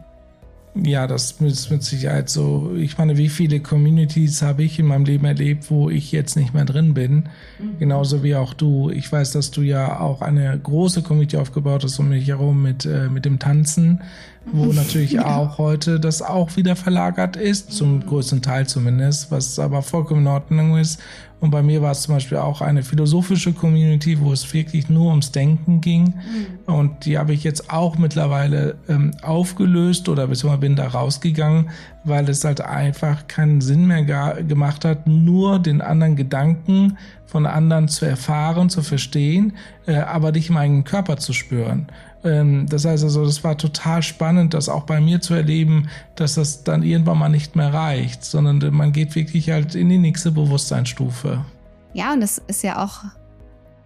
Ja, 0.75 1.07
das 1.07 1.31
ist 1.39 1.71
mit 1.71 1.83
Sicherheit 1.83 2.29
so. 2.29 2.73
Ich 2.75 2.97
meine, 2.97 3.17
wie 3.17 3.29
viele 3.29 3.61
Communities 3.61 4.41
habe 4.41 4.63
ich 4.63 4.77
in 4.77 4.85
meinem 4.85 5.05
Leben 5.05 5.23
erlebt, 5.23 5.71
wo 5.71 5.89
ich 5.89 6.11
jetzt 6.11 6.35
nicht 6.35 6.53
mehr 6.53 6.65
drin 6.65 6.93
bin? 6.93 7.29
Mhm. 7.59 7.79
Genauso 7.79 8.23
wie 8.23 8.35
auch 8.35 8.53
du. 8.53 8.89
Ich 8.89 9.09
weiß, 9.09 9.31
dass 9.31 9.51
du 9.51 9.61
ja 9.61 10.01
auch 10.01 10.21
eine 10.21 10.59
große 10.59 11.01
Community 11.01 11.37
aufgebaut 11.37 11.85
hast 11.85 11.97
um 11.97 12.09
mich 12.09 12.27
herum 12.27 12.61
mit, 12.61 12.85
äh, 12.85 13.07
mit 13.07 13.23
dem 13.23 13.39
Tanzen, 13.39 14.01
wo 14.51 14.65
natürlich 14.73 15.19
auch 15.19 15.57
heute 15.57 15.99
das 15.99 16.21
auch 16.21 16.55
wieder 16.55 16.75
verlagert 16.75 17.35
ist, 17.35 17.71
zum 17.71 18.05
größten 18.05 18.41
Teil 18.41 18.67
zumindest, 18.67 19.31
was 19.31 19.59
aber 19.59 19.81
vollkommen 19.81 20.21
in 20.21 20.27
Ordnung 20.27 20.77
ist. 20.77 20.99
Und 21.41 21.51
bei 21.51 21.63
mir 21.63 21.81
war 21.81 21.91
es 21.91 22.01
zum 22.01 22.15
Beispiel 22.15 22.37
auch 22.37 22.59
eine 22.59 22.83
philosophische 22.83 23.53
Community, 23.53 24.19
wo 24.19 24.33
es 24.33 24.53
wirklich 24.53 24.89
nur 24.89 25.09
ums 25.09 25.31
Denken 25.31 25.79
ging. 25.79 26.15
Mhm. 26.67 26.73
Und 26.73 27.05
die 27.05 27.17
habe 27.17 27.33
ich 27.33 27.45
jetzt 27.45 27.71
auch 27.71 27.97
mittlerweile 27.97 28.75
ähm, 28.89 29.11
aufgelöst 29.21 30.09
oder 30.09 30.27
beziehungsweise 30.27 30.59
bin 30.59 30.75
da 30.75 30.87
rausgegangen, 30.87 31.69
weil 32.03 32.27
es 32.27 32.43
halt 32.43 32.59
einfach 32.59 33.27
keinen 33.27 33.61
Sinn 33.61 33.87
mehr 33.87 34.03
gemacht 34.03 34.83
hat, 34.83 35.07
nur 35.07 35.59
den 35.59 35.81
anderen 35.81 36.17
Gedanken 36.17 36.97
von 37.25 37.45
anderen 37.45 37.87
zu 37.87 38.05
erfahren, 38.05 38.69
zu 38.69 38.81
verstehen, 38.81 39.53
äh, 39.85 39.95
aber 39.95 40.31
nicht 40.31 40.49
im 40.49 40.57
eigenen 40.57 40.83
Körper 40.83 41.17
zu 41.17 41.31
spüren. 41.31 41.87
Ähm, 42.23 42.65
das 42.69 42.85
heißt 42.85 43.03
also, 43.03 43.25
das 43.25 43.43
war 43.43 43.57
total 43.57 44.03
spannend, 44.03 44.53
das 44.53 44.69
auch 44.69 44.83
bei 44.83 44.99
mir 44.99 45.21
zu 45.21 45.33
erleben, 45.33 45.89
dass 46.15 46.35
das 46.35 46.63
dann 46.63 46.83
irgendwann 46.83 47.17
mal 47.17 47.29
nicht 47.29 47.55
mehr 47.55 47.73
reicht, 47.73 48.25
sondern 48.25 48.73
man 48.73 48.91
geht 48.91 49.15
wirklich 49.15 49.49
halt 49.49 49.75
in 49.75 49.89
die 49.89 49.97
nächste 49.97 50.31
Bewusstseinsstufe. 50.31 51.45
Ja, 51.93 52.13
und 52.13 52.21
es 52.21 52.37
ist 52.47 52.63
ja 52.63 52.83
auch 52.83 53.03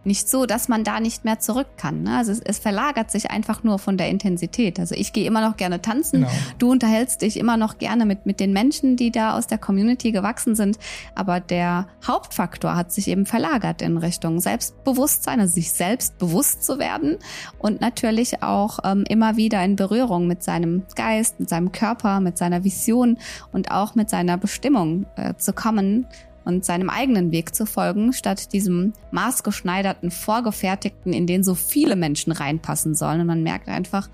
nicht 0.06 0.30
so, 0.30 0.46
dass 0.46 0.68
man 0.68 0.84
da 0.84 1.00
nicht 1.00 1.26
mehr 1.26 1.40
zurück 1.40 1.68
kann. 1.78 2.04
Ne? 2.04 2.18
Also 2.18 2.32
es, 2.32 2.40
es, 2.40 2.60
verlagert 2.60 3.12
sich 3.12 3.32
einfach 3.32 3.64
nur 3.64 3.80
von 3.80 3.98
der 3.98 4.10
Intensität. 4.10 4.80
Also 4.80 4.96
ich 4.96 5.14
gehe 5.14 5.26
immer 5.26 5.48
noch 5.48 5.58
gerne 5.58 5.82
tanzen. 5.82 6.22
Genau. 6.22 6.32
Du 6.60 6.72
unterhältst 6.72 7.22
dich 7.22 7.38
immer 7.38 7.58
noch 7.58 7.78
gerne 7.78 8.06
mit, 8.06 8.26
mit 8.26 8.40
den 8.40 8.54
Menschen, 8.54 8.96
die 8.96 9.12
da 9.12 9.38
aus 9.38 9.48
der 9.48 9.58
Community 9.58 10.12
gewachsen 10.12 10.56
sind. 10.56 10.78
Aber 11.16 11.40
der 11.40 11.88
Hauptfaktor 12.06 12.76
hat 12.76 12.92
sich 12.92 13.08
eben 13.08 13.26
verlagert 13.26 13.82
in 13.82 13.98
Richtung 13.98 14.40
Selbstbewusstsein, 14.40 15.40
also 15.40 15.54
sich 15.54 15.72
selbst 15.72 16.18
bewusst 16.18 16.64
zu 16.64 16.80
werden 16.80 17.18
und 17.60 17.82
natürlich 17.82 18.44
auch 18.44 18.80
ähm, 18.84 19.04
immer 19.08 19.38
wieder 19.38 19.64
in 19.64 19.76
Berührung 19.76 20.28
mit 20.28 20.44
seinem 20.44 20.84
Geist, 20.96 21.40
mit 21.40 21.50
seinem 21.50 21.72
Körper, 21.72 22.20
mit 22.20 22.38
seiner 22.38 22.64
Vision 22.64 23.18
und 23.52 23.72
auch 23.72 23.96
mit 23.96 24.10
seiner 24.10 24.38
Bestimmung 24.38 25.06
äh, 25.16 25.36
zu 25.36 25.54
kommen 25.54 26.08
und 26.46 26.66
seinem 26.66 26.90
eigenen 26.90 27.32
Weg 27.32 27.56
zu 27.56 27.66
folgen, 27.66 28.14
statt 28.14 28.54
diesem 28.54 28.94
maßgeschneiderten, 29.12 30.12
vorgefertigten, 30.12 31.14
in 31.14 31.28
den 31.28 31.44
so 31.44 31.56
viele 31.56 31.96
Menschen 31.96 32.32
reinpassen 32.32 32.96
sollen. 32.96 33.22
Und 33.22 33.28
man 33.28 33.44
merkt 33.44 33.68
einfach, 33.68 34.10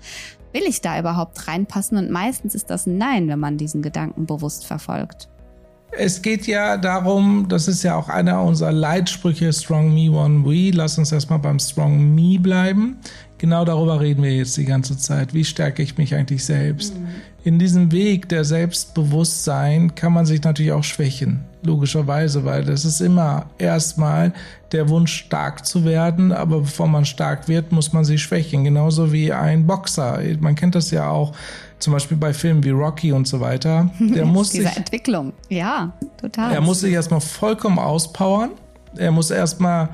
will 0.52 0.62
ich 0.66 0.80
da 0.80 0.98
überhaupt 0.98 1.48
reinpassen? 1.48 1.98
Und 1.98 2.10
meistens 2.10 2.54
ist 2.54 2.70
das 2.70 2.86
Nein, 2.86 3.28
wenn 3.28 3.38
man 3.38 3.56
diesen 3.56 3.82
Gedanken 3.82 4.26
bewusst 4.26 4.66
verfolgt. 4.66 5.28
Es 5.92 6.22
geht 6.22 6.46
ja 6.46 6.76
darum, 6.76 7.46
das 7.48 7.66
ist 7.66 7.82
ja 7.82 7.96
auch 7.96 8.08
einer 8.08 8.42
unserer 8.42 8.70
Leitsprüche, 8.70 9.52
Strong 9.52 9.92
Me 9.92 10.10
One 10.10 10.44
We. 10.44 10.70
Lass 10.70 10.98
uns 10.98 11.10
erstmal 11.10 11.40
beim 11.40 11.58
Strong 11.58 12.14
Me 12.14 12.38
bleiben. 12.38 12.98
Genau 13.38 13.64
darüber 13.64 14.00
reden 14.00 14.22
wir 14.22 14.36
jetzt 14.36 14.56
die 14.56 14.66
ganze 14.66 14.96
Zeit. 14.96 15.34
Wie 15.34 15.44
stärke 15.44 15.82
ich 15.82 15.98
mich 15.98 16.14
eigentlich 16.14 16.44
selbst? 16.44 16.96
Mhm. 16.96 17.08
In 17.42 17.58
diesem 17.58 17.90
Weg 17.90 18.28
der 18.28 18.44
Selbstbewusstsein 18.44 19.94
kann 19.94 20.12
man 20.12 20.26
sich 20.26 20.42
natürlich 20.42 20.72
auch 20.72 20.84
schwächen, 20.84 21.40
logischerweise, 21.62 22.44
weil 22.44 22.64
das 22.64 22.84
ist 22.84 23.00
immer 23.00 23.46
erstmal 23.58 24.32
der 24.72 24.88
Wunsch, 24.88 25.12
stark 25.12 25.66
zu 25.66 25.84
werden, 25.84 26.32
aber 26.32 26.60
bevor 26.60 26.86
man 26.86 27.04
stark 27.04 27.48
wird, 27.48 27.72
muss 27.72 27.92
man 27.92 28.04
sich 28.04 28.22
schwächen. 28.22 28.64
Genauso 28.64 29.12
wie 29.12 29.32
ein 29.32 29.66
Boxer. 29.66 30.20
Man 30.40 30.54
kennt 30.54 30.74
das 30.74 30.90
ja 30.90 31.08
auch 31.08 31.32
zum 31.78 31.92
Beispiel 31.92 32.16
bei 32.16 32.32
Filmen 32.32 32.62
wie 32.62 32.70
Rocky 32.70 33.12
und 33.12 33.26
so 33.26 33.40
weiter. 33.40 33.90
Der 33.98 34.24
muss 34.26 34.50
Diese 34.50 34.68
sich, 34.68 34.76
Entwicklung, 34.76 35.32
ja, 35.48 35.92
total. 36.20 36.52
Er 36.52 36.60
muss 36.60 36.80
sich 36.80 36.92
erstmal 36.92 37.20
vollkommen 37.20 37.78
auspowern. 37.78 38.50
Er 38.96 39.10
muss 39.10 39.30
erstmal 39.30 39.90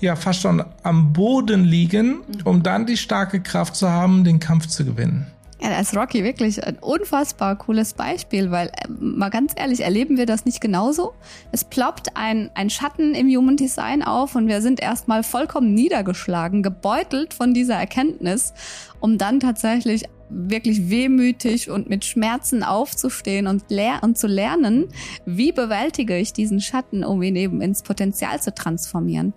ja 0.00 0.16
fast 0.16 0.40
schon 0.40 0.62
am 0.82 1.12
Boden 1.12 1.64
liegen, 1.64 2.20
um 2.44 2.62
dann 2.62 2.86
die 2.86 2.96
starke 2.96 3.40
Kraft 3.40 3.76
zu 3.76 3.88
haben, 3.88 4.24
den 4.24 4.40
Kampf 4.40 4.66
zu 4.66 4.84
gewinnen. 4.84 5.26
Ja, 5.60 5.70
da 5.70 5.80
ist 5.80 5.96
Rocky 5.96 6.22
wirklich 6.22 6.64
ein 6.64 6.78
unfassbar 6.78 7.56
cooles 7.56 7.94
Beispiel, 7.94 8.52
weil 8.52 8.68
äh, 8.68 8.88
mal 9.00 9.28
ganz 9.28 9.52
ehrlich, 9.56 9.80
erleben 9.80 10.16
wir 10.16 10.26
das 10.26 10.44
nicht 10.44 10.60
genauso? 10.60 11.14
Es 11.50 11.64
ploppt 11.64 12.16
ein, 12.16 12.50
ein 12.54 12.70
Schatten 12.70 13.14
im 13.14 13.28
Human 13.28 13.56
Design 13.56 14.04
auf 14.04 14.36
und 14.36 14.46
wir 14.46 14.62
sind 14.62 14.80
erstmal 14.80 15.24
vollkommen 15.24 15.74
niedergeschlagen, 15.74 16.62
gebeutelt 16.62 17.34
von 17.34 17.54
dieser 17.54 17.74
Erkenntnis, 17.74 18.54
um 19.00 19.18
dann 19.18 19.40
tatsächlich 19.40 20.04
wirklich 20.30 20.90
wehmütig 20.90 21.70
und 21.70 21.88
mit 21.88 22.04
Schmerzen 22.04 22.62
aufzustehen 22.62 23.46
und, 23.46 23.64
lehr 23.68 24.00
und 24.02 24.16
zu 24.16 24.26
lernen, 24.26 24.88
wie 25.24 25.50
bewältige 25.50 26.16
ich 26.18 26.32
diesen 26.32 26.60
Schatten, 26.60 27.02
um 27.02 27.20
ihn 27.22 27.34
eben 27.34 27.60
ins 27.62 27.82
Potenzial 27.82 28.40
zu 28.40 28.54
transformieren. 28.54 29.32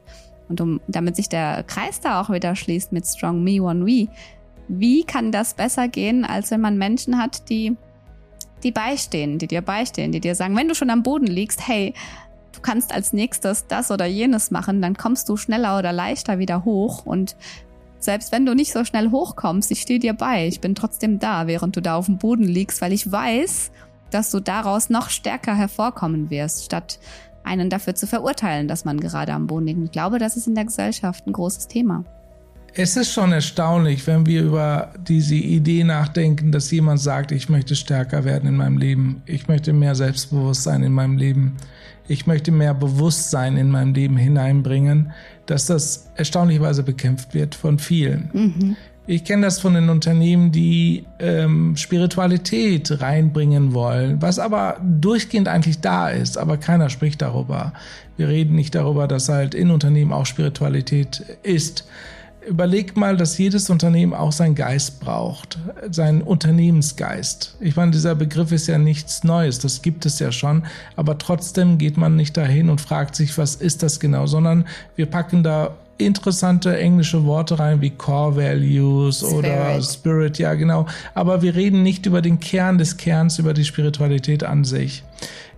Und 0.49 0.59
um, 0.59 0.81
damit 0.87 1.15
sich 1.15 1.29
der 1.29 1.63
Kreis 1.63 2.01
da 2.01 2.21
auch 2.21 2.29
wieder 2.29 2.55
schließt 2.55 2.91
mit 2.91 3.07
Strong 3.07 3.41
Me 3.41 3.61
One 3.61 3.85
We, 3.85 4.09
wie 4.79 5.03
kann 5.03 5.31
das 5.31 5.53
besser 5.53 5.87
gehen, 5.87 6.23
als 6.23 6.49
wenn 6.51 6.61
man 6.61 6.77
Menschen 6.77 7.17
hat, 7.17 7.49
die, 7.49 7.75
die 8.63 8.71
beistehen, 8.71 9.37
die 9.37 9.47
dir 9.47 9.61
beistehen, 9.61 10.11
die 10.11 10.21
dir 10.21 10.35
sagen, 10.35 10.55
wenn 10.55 10.69
du 10.69 10.75
schon 10.75 10.89
am 10.89 11.03
Boden 11.03 11.27
liegst, 11.27 11.67
hey, 11.67 11.93
du 12.53 12.61
kannst 12.61 12.93
als 12.93 13.11
nächstes 13.11 13.67
das 13.67 13.91
oder 13.91 14.05
jenes 14.05 14.49
machen, 14.49 14.81
dann 14.81 14.95
kommst 14.95 15.27
du 15.27 15.35
schneller 15.35 15.77
oder 15.77 15.91
leichter 15.91 16.39
wieder 16.39 16.63
hoch 16.63 17.05
und 17.05 17.35
selbst 17.99 18.31
wenn 18.31 18.45
du 18.45 18.55
nicht 18.55 18.71
so 18.71 18.83
schnell 18.83 19.11
hochkommst, 19.11 19.69
ich 19.71 19.81
stehe 19.81 19.99
dir 19.99 20.13
bei, 20.13 20.47
ich 20.47 20.61
bin 20.61 20.73
trotzdem 20.73 21.19
da, 21.19 21.47
während 21.47 21.75
du 21.75 21.81
da 21.81 21.95
auf 21.95 22.07
dem 22.07 22.17
Boden 22.17 22.45
liegst, 22.45 22.81
weil 22.81 22.93
ich 22.93 23.11
weiß, 23.11 23.71
dass 24.09 24.31
du 24.31 24.39
daraus 24.39 24.89
noch 24.89 25.09
stärker 25.09 25.55
hervorkommen 25.55 26.29
wirst, 26.29 26.65
statt 26.65 26.99
einen 27.43 27.69
dafür 27.69 27.93
zu 27.93 28.07
verurteilen, 28.07 28.67
dass 28.67 28.85
man 28.85 28.99
gerade 28.99 29.33
am 29.33 29.47
Boden 29.47 29.67
liegt. 29.67 29.83
Ich 29.83 29.91
glaube, 29.91 30.17
das 30.17 30.37
ist 30.37 30.47
in 30.47 30.55
der 30.55 30.65
Gesellschaft 30.65 31.27
ein 31.27 31.33
großes 31.33 31.67
Thema. 31.67 32.03
Es 32.73 32.95
ist 32.95 33.11
schon 33.11 33.33
erstaunlich, 33.33 34.07
wenn 34.07 34.25
wir 34.25 34.43
über 34.43 34.93
diese 35.07 35.35
Idee 35.35 35.83
nachdenken, 35.83 36.51
dass 36.53 36.71
jemand 36.71 37.01
sagt, 37.01 37.33
ich 37.33 37.49
möchte 37.49 37.75
stärker 37.75 38.23
werden 38.23 38.47
in 38.47 38.55
meinem 38.55 38.77
Leben, 38.77 39.21
ich 39.25 39.47
möchte 39.49 39.73
mehr 39.73 39.93
Selbstbewusstsein 39.93 40.81
in 40.83 40.93
meinem 40.93 41.17
Leben, 41.17 41.57
ich 42.07 42.27
möchte 42.27 42.51
mehr 42.51 42.73
Bewusstsein 42.73 43.57
in 43.57 43.69
meinem 43.69 43.93
Leben 43.93 44.15
hineinbringen, 44.15 45.11
dass 45.47 45.65
das 45.65 46.11
erstaunlicherweise 46.15 46.83
bekämpft 46.83 47.33
wird 47.33 47.55
von 47.55 47.77
vielen. 47.77 48.29
Mhm. 48.31 48.77
Ich 49.07 49.25
kenne 49.25 49.41
das 49.41 49.59
von 49.59 49.73
den 49.73 49.89
Unternehmen, 49.89 50.53
die 50.53 51.05
ähm, 51.19 51.75
Spiritualität 51.75 53.01
reinbringen 53.01 53.73
wollen, 53.73 54.21
was 54.21 54.39
aber 54.39 54.79
durchgehend 54.81 55.49
eigentlich 55.49 55.81
da 55.81 56.09
ist, 56.09 56.37
aber 56.37 56.55
keiner 56.57 56.89
spricht 56.89 57.21
darüber. 57.21 57.73
Wir 58.15 58.29
reden 58.29 58.55
nicht 58.55 58.75
darüber, 58.75 59.07
dass 59.07 59.27
halt 59.27 59.55
in 59.55 59.71
Unternehmen 59.71 60.13
auch 60.13 60.25
Spiritualität 60.25 61.25
ist. 61.43 61.85
Überleg 62.47 62.97
mal, 62.97 63.17
dass 63.17 63.37
jedes 63.37 63.69
Unternehmen 63.69 64.13
auch 64.13 64.31
seinen 64.31 64.55
Geist 64.55 64.99
braucht, 64.99 65.59
seinen 65.91 66.23
Unternehmensgeist. 66.23 67.55
Ich 67.59 67.75
meine, 67.75 67.91
dieser 67.91 68.15
Begriff 68.15 68.51
ist 68.51 68.67
ja 68.67 68.79
nichts 68.79 69.23
Neues, 69.23 69.59
das 69.59 69.81
gibt 69.83 70.05
es 70.07 70.17
ja 70.17 70.31
schon, 70.31 70.63
aber 70.95 71.17
trotzdem 71.19 71.77
geht 71.77 71.97
man 71.97 72.15
nicht 72.15 72.35
dahin 72.37 72.69
und 72.69 72.81
fragt 72.81 73.15
sich, 73.15 73.37
was 73.37 73.55
ist 73.55 73.83
das 73.83 73.99
genau, 73.99 74.25
sondern 74.25 74.65
wir 74.95 75.05
packen 75.05 75.43
da 75.43 75.75
interessante 76.05 76.77
englische 76.77 77.25
Worte 77.25 77.59
rein 77.59 77.81
wie 77.81 77.91
Core 77.91 78.35
Values 78.35 79.19
Spirit. 79.19 79.35
oder 79.35 79.81
Spirit, 79.81 80.37
ja 80.39 80.55
genau. 80.55 80.87
Aber 81.13 81.41
wir 81.41 81.55
reden 81.55 81.83
nicht 81.83 82.05
über 82.05 82.21
den 82.21 82.39
Kern 82.39 82.77
des 82.77 82.97
Kerns, 82.97 83.39
über 83.39 83.53
die 83.53 83.65
Spiritualität 83.65 84.43
an 84.43 84.63
sich. 84.63 85.03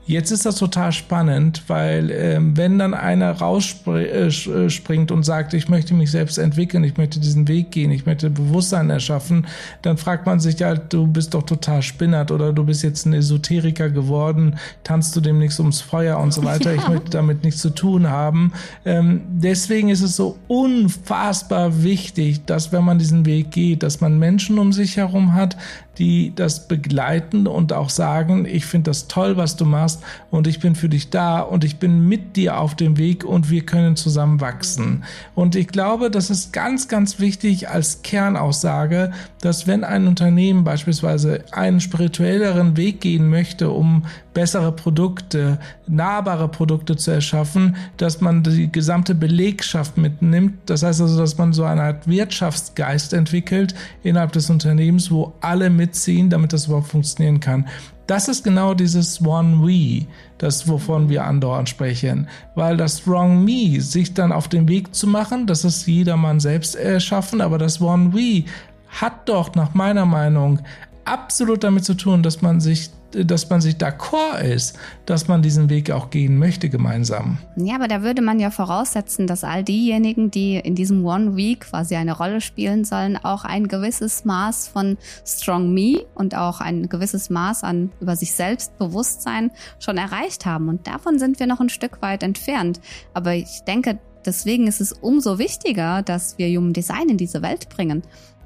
Jetzt 0.06 0.32
ist 0.32 0.46
das 0.46 0.58
total 0.58 0.92
spannend, 0.92 1.64
weil 1.68 2.12
ähm, 2.12 2.58
wenn 2.58 2.78
dann 2.78 2.94
einer 2.94 3.32
rausspringt 3.32 5.12
äh, 5.12 5.14
und 5.14 5.24
sagt, 5.24 5.54
ich 5.54 5.70
möchte 5.70 5.94
mich 5.94 6.12
selbst 6.12 6.38
entwickeln, 6.38 6.84
ich 6.84 6.98
möchte 6.98 7.22
diesen 7.22 7.48
Weg 7.48 7.72
gehen, 7.72 7.90
ich 7.90 8.06
möchte 8.06 8.30
Bewusstsein 8.30 8.90
erschaffen, 8.90 9.48
dann 9.82 9.98
fragt 9.98 10.26
man 10.26 10.42
sich 10.42 10.60
ja, 10.60 10.76
du 10.76 11.08
bist 11.08 11.34
doch 11.34 11.44
total 11.44 11.82
spinnert 11.82 12.32
oder 12.32 12.52
du 12.52 12.66
bist 12.66 12.84
jetzt 12.84 13.06
ein 13.06 13.14
Esoteriker 13.14 13.90
geworden, 13.90 14.58
tanzt 14.84 15.16
du 15.16 15.22
demnächst 15.22 15.60
ums 15.62 15.80
Feuer 15.80 16.20
und 16.20 16.34
so 16.34 16.44
weiter. 16.46 16.74
Ja. 16.74 16.82
Ich 16.82 16.88
möchte 16.90 17.10
damit 17.12 17.46
nichts 17.46 17.62
zu 17.62 17.70
tun 17.70 18.10
haben. 18.10 18.52
Ähm, 18.84 19.22
deswegen 19.30 19.88
ist 19.88 20.02
es 20.02 20.18
so 20.18 20.38
unfassbar 20.50 21.82
wichtig, 21.82 22.44
dass 22.46 22.74
wenn 22.74 22.84
man 22.84 23.00
diesen 23.00 23.26
Weg 23.26 23.52
geht, 23.52 23.84
dass 23.84 24.02
man 24.02 24.20
Menschen 24.20 24.60
um 24.60 24.74
sich 24.74 24.98
herum 24.98 25.34
hat, 25.34 25.56
die 25.98 26.34
das 26.36 26.68
begleiten 26.68 27.48
und 27.48 27.74
auch 27.74 27.90
sagen, 27.90 28.46
ich 28.46 28.66
finde 28.66 28.90
das 28.90 29.08
toll, 29.08 29.38
was 29.38 29.56
du 29.56 29.66
machst 29.66 30.02
und 30.32 30.48
ich 30.48 30.60
bin 30.60 30.76
für 30.76 30.90
dich 30.90 31.10
da 31.10 31.40
und 31.42 31.64
ich 31.64 31.78
bin 31.78 32.08
mit 32.08 32.36
dir 32.36 32.58
auf 32.60 32.76
dem 32.76 32.98
Weg 32.98 33.24
und 33.24 33.50
wir 33.50 33.66
können 33.66 33.96
zusammen 33.96 34.42
wachsen. 34.42 35.04
Und 35.36 35.56
ich 35.56 35.68
glaube, 35.68 36.10
das 36.10 36.30
ist 36.30 36.54
ganz, 36.54 36.88
ganz 36.88 37.20
wichtig 37.20 37.70
als 37.70 38.02
Kernaussage, 38.02 39.12
dass 39.42 39.68
wenn 39.68 39.84
ein 39.84 40.08
Unternehmen 40.08 40.64
beispielsweise 40.64 41.44
einen 41.52 41.80
spirituelleren 41.80 42.78
Weg 42.78 43.02
gehen 43.02 43.30
möchte, 43.30 43.70
um 43.70 44.06
bessere 44.34 44.72
Produkte, 44.72 45.60
nahbare 45.88 46.48
Produkte 46.48 46.96
zu 46.96 47.12
erschaffen, 47.12 47.76
dass 47.98 48.22
man 48.22 48.44
die 48.44 48.72
gesamte 48.72 49.14
Belegschaft 49.16 49.98
mitnimmt. 49.98 50.54
Das 50.66 50.84
heißt 50.84 51.02
also, 51.02 51.18
dass 51.20 51.38
man 51.38 51.54
so 51.54 51.64
eine 51.64 51.84
Art 51.84 52.08
Wirtschaftsgeist 52.08 53.14
entwickelt 53.14 53.76
innerhalb 54.02 54.32
des 54.32 54.50
Unternehmens, 54.50 55.12
wo 55.12 55.34
alle 55.42 55.70
mit 55.70 55.83
mitziehen, 55.84 56.30
damit 56.30 56.54
das 56.54 56.68
überhaupt 56.68 56.88
funktionieren 56.88 57.40
kann. 57.40 57.68
Das 58.08 58.28
ist 58.28 58.44
genau 58.44 58.74
dieses 58.74 59.22
One 59.26 59.66
We, 59.66 60.06
das 60.38 60.68
wovon 60.68 61.10
wir 61.10 61.26
andauernd 61.26 61.70
sprechen, 61.70 62.28
weil 62.56 62.78
das 62.78 63.00
Strong 63.00 63.44
Me, 63.44 63.82
sich 63.82 64.14
dann 64.14 64.32
auf 64.32 64.48
den 64.48 64.68
Weg 64.68 64.94
zu 64.96 65.08
machen, 65.08 65.48
das 65.48 65.64
ist 65.64 65.86
jedermann 65.88 66.40
selbst 66.40 66.76
erschaffen, 66.76 67.42
aber 67.42 67.58
das 67.58 67.82
One 67.82 68.14
We 68.14 68.46
hat 68.90 69.28
doch 69.28 69.56
nach 69.56 69.74
meiner 69.74 70.06
Meinung 70.06 70.60
absolut 71.06 71.64
damit 71.64 71.86
zu 71.86 71.96
tun, 71.96 72.24
dass 72.24 72.42
man 72.42 72.60
sich 72.62 72.90
dass 73.16 73.50
man 73.50 73.62
sich 73.62 73.76
d'accord 73.76 74.42
ist, 74.42 74.78
dass 75.06 75.28
man 75.28 75.42
diesen 75.42 75.70
Weg 75.70 75.92
auch 75.92 76.10
gehen 76.10 76.38
möchte 76.38 76.70
gemeinsam. 76.70 77.38
Ja, 77.56 77.76
aber 77.76 77.88
da 77.88 78.02
würde 78.02 78.22
man 78.22 78.40
ja 78.40 78.52
voraussetzen, 78.52 79.28
dass 79.28 79.44
all 79.44 79.64
diejenigen, 79.64 80.32
die 80.32 80.56
in 80.56 80.76
diesem 80.76 81.06
One 81.06 81.36
Week 81.36 81.62
quasi 81.62 81.96
eine 81.96 82.18
Rolle 82.18 82.42
spielen 82.42 82.86
sollen, 82.86 83.18
auch 83.18 83.44
ein 83.44 83.68
gewisses 83.68 84.26
Maß 84.26 84.68
von 84.68 84.98
Strong 85.26 85.74
Me 85.74 86.06
und 86.16 86.36
auch 86.36 86.62
ein 86.62 86.90
gewisses 86.90 87.30
Maß 87.30 87.64
an 87.64 87.92
über 88.00 88.16
sich 88.16 88.34
selbst 88.34 88.78
Bewusstsein 88.78 89.52
schon 89.80 89.98
erreicht 89.98 90.46
haben. 90.46 90.70
Und 90.70 90.88
davon 90.88 91.20
sind 91.20 91.40
wir 91.40 91.48
noch 91.48 91.60
ein 91.60 91.70
Stück 91.70 92.02
weit 92.02 92.24
entfernt. 92.24 92.80
Aber 93.14 93.34
ich 93.36 93.62
denke, 93.68 94.00
deswegen 94.26 94.68
ist 94.68 94.82
es 94.82 94.94
umso 94.94 95.38
wichtiger, 95.38 96.02
dass 96.02 96.38
wir 96.38 96.48
Human 96.48 96.74
Design 96.74 97.10
in 97.10 97.18
diese 97.18 97.42
Welt 97.42 97.70
bringen. 97.70 98.04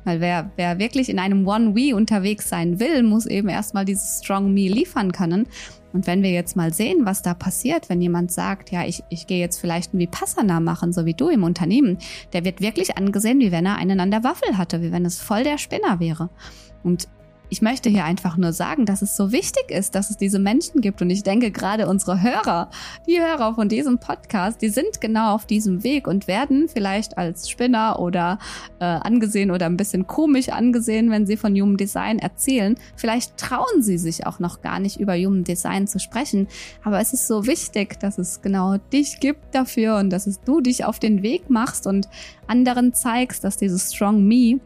Weil 0.08 0.22
wer, 0.22 0.50
wer 0.56 0.80
wirklich 0.80 1.10
in 1.10 1.20
einem 1.20 1.46
One-We 1.46 1.94
unterwegs 1.94 2.48
sein 2.48 2.80
will, 2.80 3.04
muss 3.04 3.26
eben 3.26 3.50
erstmal 3.50 3.84
dieses 3.84 4.20
Strong 4.24 4.54
Me 4.54 4.70
liefern 4.70 5.12
können. 5.12 5.48
Und 5.92 6.08
wenn 6.08 6.24
wir 6.24 6.32
jetzt 6.32 6.56
mal 6.56 6.74
sehen, 6.74 7.06
was 7.06 7.24
da 7.24 7.34
passiert, 7.34 7.90
wenn 7.90 8.02
jemand 8.02 8.32
sagt, 8.32 8.72
ja, 8.72 8.86
ich, 8.86 9.04
ich 9.10 9.28
gehe 9.28 9.42
jetzt 9.42 9.60
vielleicht 9.60 9.94
ein 9.94 10.00
Vipassana 10.00 10.62
machen, 10.62 10.94
so 10.94 11.06
wie 11.06 11.14
du 11.14 11.28
im 11.28 11.44
Unternehmen, 11.44 11.98
der 12.32 12.46
wird 12.46 12.62
wirklich 12.62 12.98
angesehen, 12.98 13.42
wie 13.42 13.52
wenn 13.52 13.66
er 13.66 13.76
einen 13.76 14.00
an 14.00 14.10
der 14.10 14.24
Waffel 14.24 14.58
hatte, 14.58 14.82
wie 14.82 14.94
wenn 14.94 15.04
es 15.04 15.20
voll 15.20 15.44
der 15.44 15.58
Spinner 15.58 16.00
wäre. 16.00 16.30
Und 16.84 17.10
ich 17.50 17.62
möchte 17.62 17.90
hier 17.90 18.06
einfach 18.06 18.38
nur 18.38 18.54
sagen, 18.54 18.86
dass 18.86 19.02
es 19.02 19.16
so 19.16 19.32
wichtig 19.32 19.72
ist, 19.72 19.96
dass 19.96 20.10
es 20.10 20.18
diese 20.18 20.40
Menschen 20.40 20.82
gibt. 20.82 21.02
Und 21.02 21.10
ich 21.10 21.24
denke 21.24 21.52
gerade 21.52 21.88
unsere 21.88 22.22
Hörer, 22.22 22.70
die 23.08 23.20
Hörer 23.20 23.56
von 23.56 23.70
diesem 23.70 24.00
Podcast, 24.00 24.62
die 24.62 24.70
sind 24.70 25.00
genau 25.00 25.36
auf 25.36 25.46
diesem 25.46 25.84
Weg 25.84 26.08
und 26.08 26.28
werden 26.28 26.68
vielleicht 26.68 27.18
als 27.18 27.50
Spinner 27.50 28.00
oder 28.00 28.40
äh, 28.80 28.86
angesehen 28.86 29.52
oder 29.52 29.66
ein 29.66 29.78
bisschen 29.78 30.08
komisch 30.08 30.50
angesehen, 30.50 31.10
wenn 31.10 31.26
sie 31.26 31.38
von 31.38 31.54
Human 31.54 31.78
Design 31.78 32.20
erzählen. 32.20 32.76
Vielleicht 32.96 33.38
trauen 33.38 33.82
sie 33.82 33.98
sich 33.98 34.26
auch 34.28 34.40
noch 34.40 34.62
gar 34.62 34.80
nicht 34.80 35.00
über 35.00 35.16
Human 35.16 35.44
Design 35.44 35.88
zu 35.88 36.00
sprechen. 36.00 36.48
Aber 36.84 37.00
es 37.00 37.14
ist 37.14 37.28
so 37.28 37.46
wichtig, 37.48 38.00
dass 38.00 38.18
es 38.18 38.42
genau 38.42 38.78
dich 38.92 39.20
gibt 39.20 39.56
dafür 39.56 39.98
und 39.98 40.10
dass 40.10 40.28
es 40.28 40.42
du 40.42 40.62
dich 40.62 40.86
auf 40.86 41.00
den 41.00 41.24
Weg 41.24 41.50
machst 41.50 41.88
und 41.88 42.10
anderen 42.48 42.94
zeigst, 42.94 43.44
dass 43.44 43.58
dieses 43.58 43.94
Strong 43.94 44.26
Me 44.26 44.60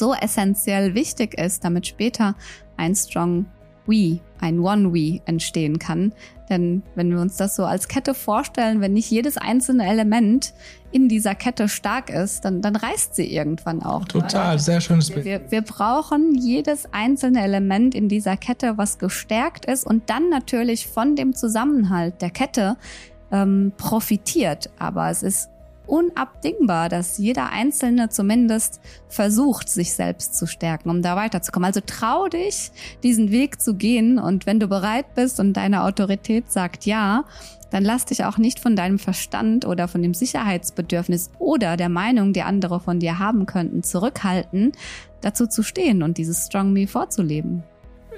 so 0.00 0.14
essentiell 0.14 0.94
wichtig 0.94 1.38
ist, 1.38 1.62
damit 1.64 1.86
später 1.86 2.34
ein 2.76 2.96
Strong 2.96 3.46
We, 3.86 4.20
ein 4.40 4.58
One 4.58 4.92
We 4.92 5.20
entstehen 5.26 5.78
kann. 5.78 6.12
Denn 6.48 6.82
wenn 6.96 7.10
wir 7.10 7.20
uns 7.20 7.36
das 7.36 7.54
so 7.54 7.64
als 7.64 7.86
Kette 7.86 8.14
vorstellen, 8.14 8.80
wenn 8.80 8.92
nicht 8.92 9.10
jedes 9.10 9.36
einzelne 9.36 9.86
Element 9.86 10.52
in 10.90 11.08
dieser 11.08 11.36
Kette 11.36 11.68
stark 11.68 12.10
ist, 12.10 12.44
dann, 12.44 12.60
dann 12.60 12.74
reißt 12.74 13.14
sie 13.14 13.32
irgendwann 13.32 13.82
auch. 13.82 14.04
Total, 14.06 14.58
sehr 14.58 14.80
schönes 14.80 15.10
Bild. 15.10 15.24
Wir, 15.24 15.50
wir 15.50 15.62
brauchen 15.62 16.34
jedes 16.34 16.92
einzelne 16.92 17.42
Element 17.42 17.94
in 17.94 18.08
dieser 18.08 18.36
Kette, 18.36 18.78
was 18.78 18.98
gestärkt 18.98 19.66
ist 19.66 19.86
und 19.86 20.10
dann 20.10 20.28
natürlich 20.28 20.88
von 20.88 21.14
dem 21.14 21.34
Zusammenhalt 21.34 22.20
der 22.20 22.30
Kette 22.30 22.76
ähm, 23.30 23.72
profitiert. 23.76 24.70
Aber 24.78 25.08
es 25.10 25.22
ist 25.22 25.50
unabdingbar, 25.90 26.88
dass 26.88 27.18
jeder 27.18 27.50
Einzelne 27.50 28.08
zumindest 28.08 28.80
versucht, 29.08 29.68
sich 29.68 29.92
selbst 29.92 30.38
zu 30.38 30.46
stärken, 30.46 30.88
um 30.88 31.02
da 31.02 31.16
weiterzukommen. 31.16 31.66
Also 31.66 31.80
trau 31.84 32.28
dich, 32.28 32.70
diesen 33.02 33.30
Weg 33.30 33.60
zu 33.60 33.74
gehen 33.74 34.18
und 34.18 34.46
wenn 34.46 34.60
du 34.60 34.68
bereit 34.68 35.14
bist 35.14 35.40
und 35.40 35.54
deine 35.54 35.82
Autorität 35.82 36.50
sagt 36.50 36.86
ja, 36.86 37.24
dann 37.70 37.84
lass 37.84 38.04
dich 38.04 38.24
auch 38.24 38.38
nicht 38.38 38.58
von 38.58 38.76
deinem 38.76 38.98
Verstand 38.98 39.64
oder 39.64 39.88
von 39.88 40.02
dem 40.02 40.14
Sicherheitsbedürfnis 40.14 41.30
oder 41.38 41.76
der 41.76 41.88
Meinung, 41.88 42.32
die 42.32 42.42
andere 42.42 42.80
von 42.80 42.98
dir 42.98 43.18
haben 43.18 43.46
könnten, 43.46 43.82
zurückhalten, 43.82 44.72
dazu 45.20 45.46
zu 45.46 45.62
stehen 45.62 46.02
und 46.02 46.18
dieses 46.18 46.46
Strong 46.46 46.72
Me 46.72 46.86
vorzuleben. 46.86 47.62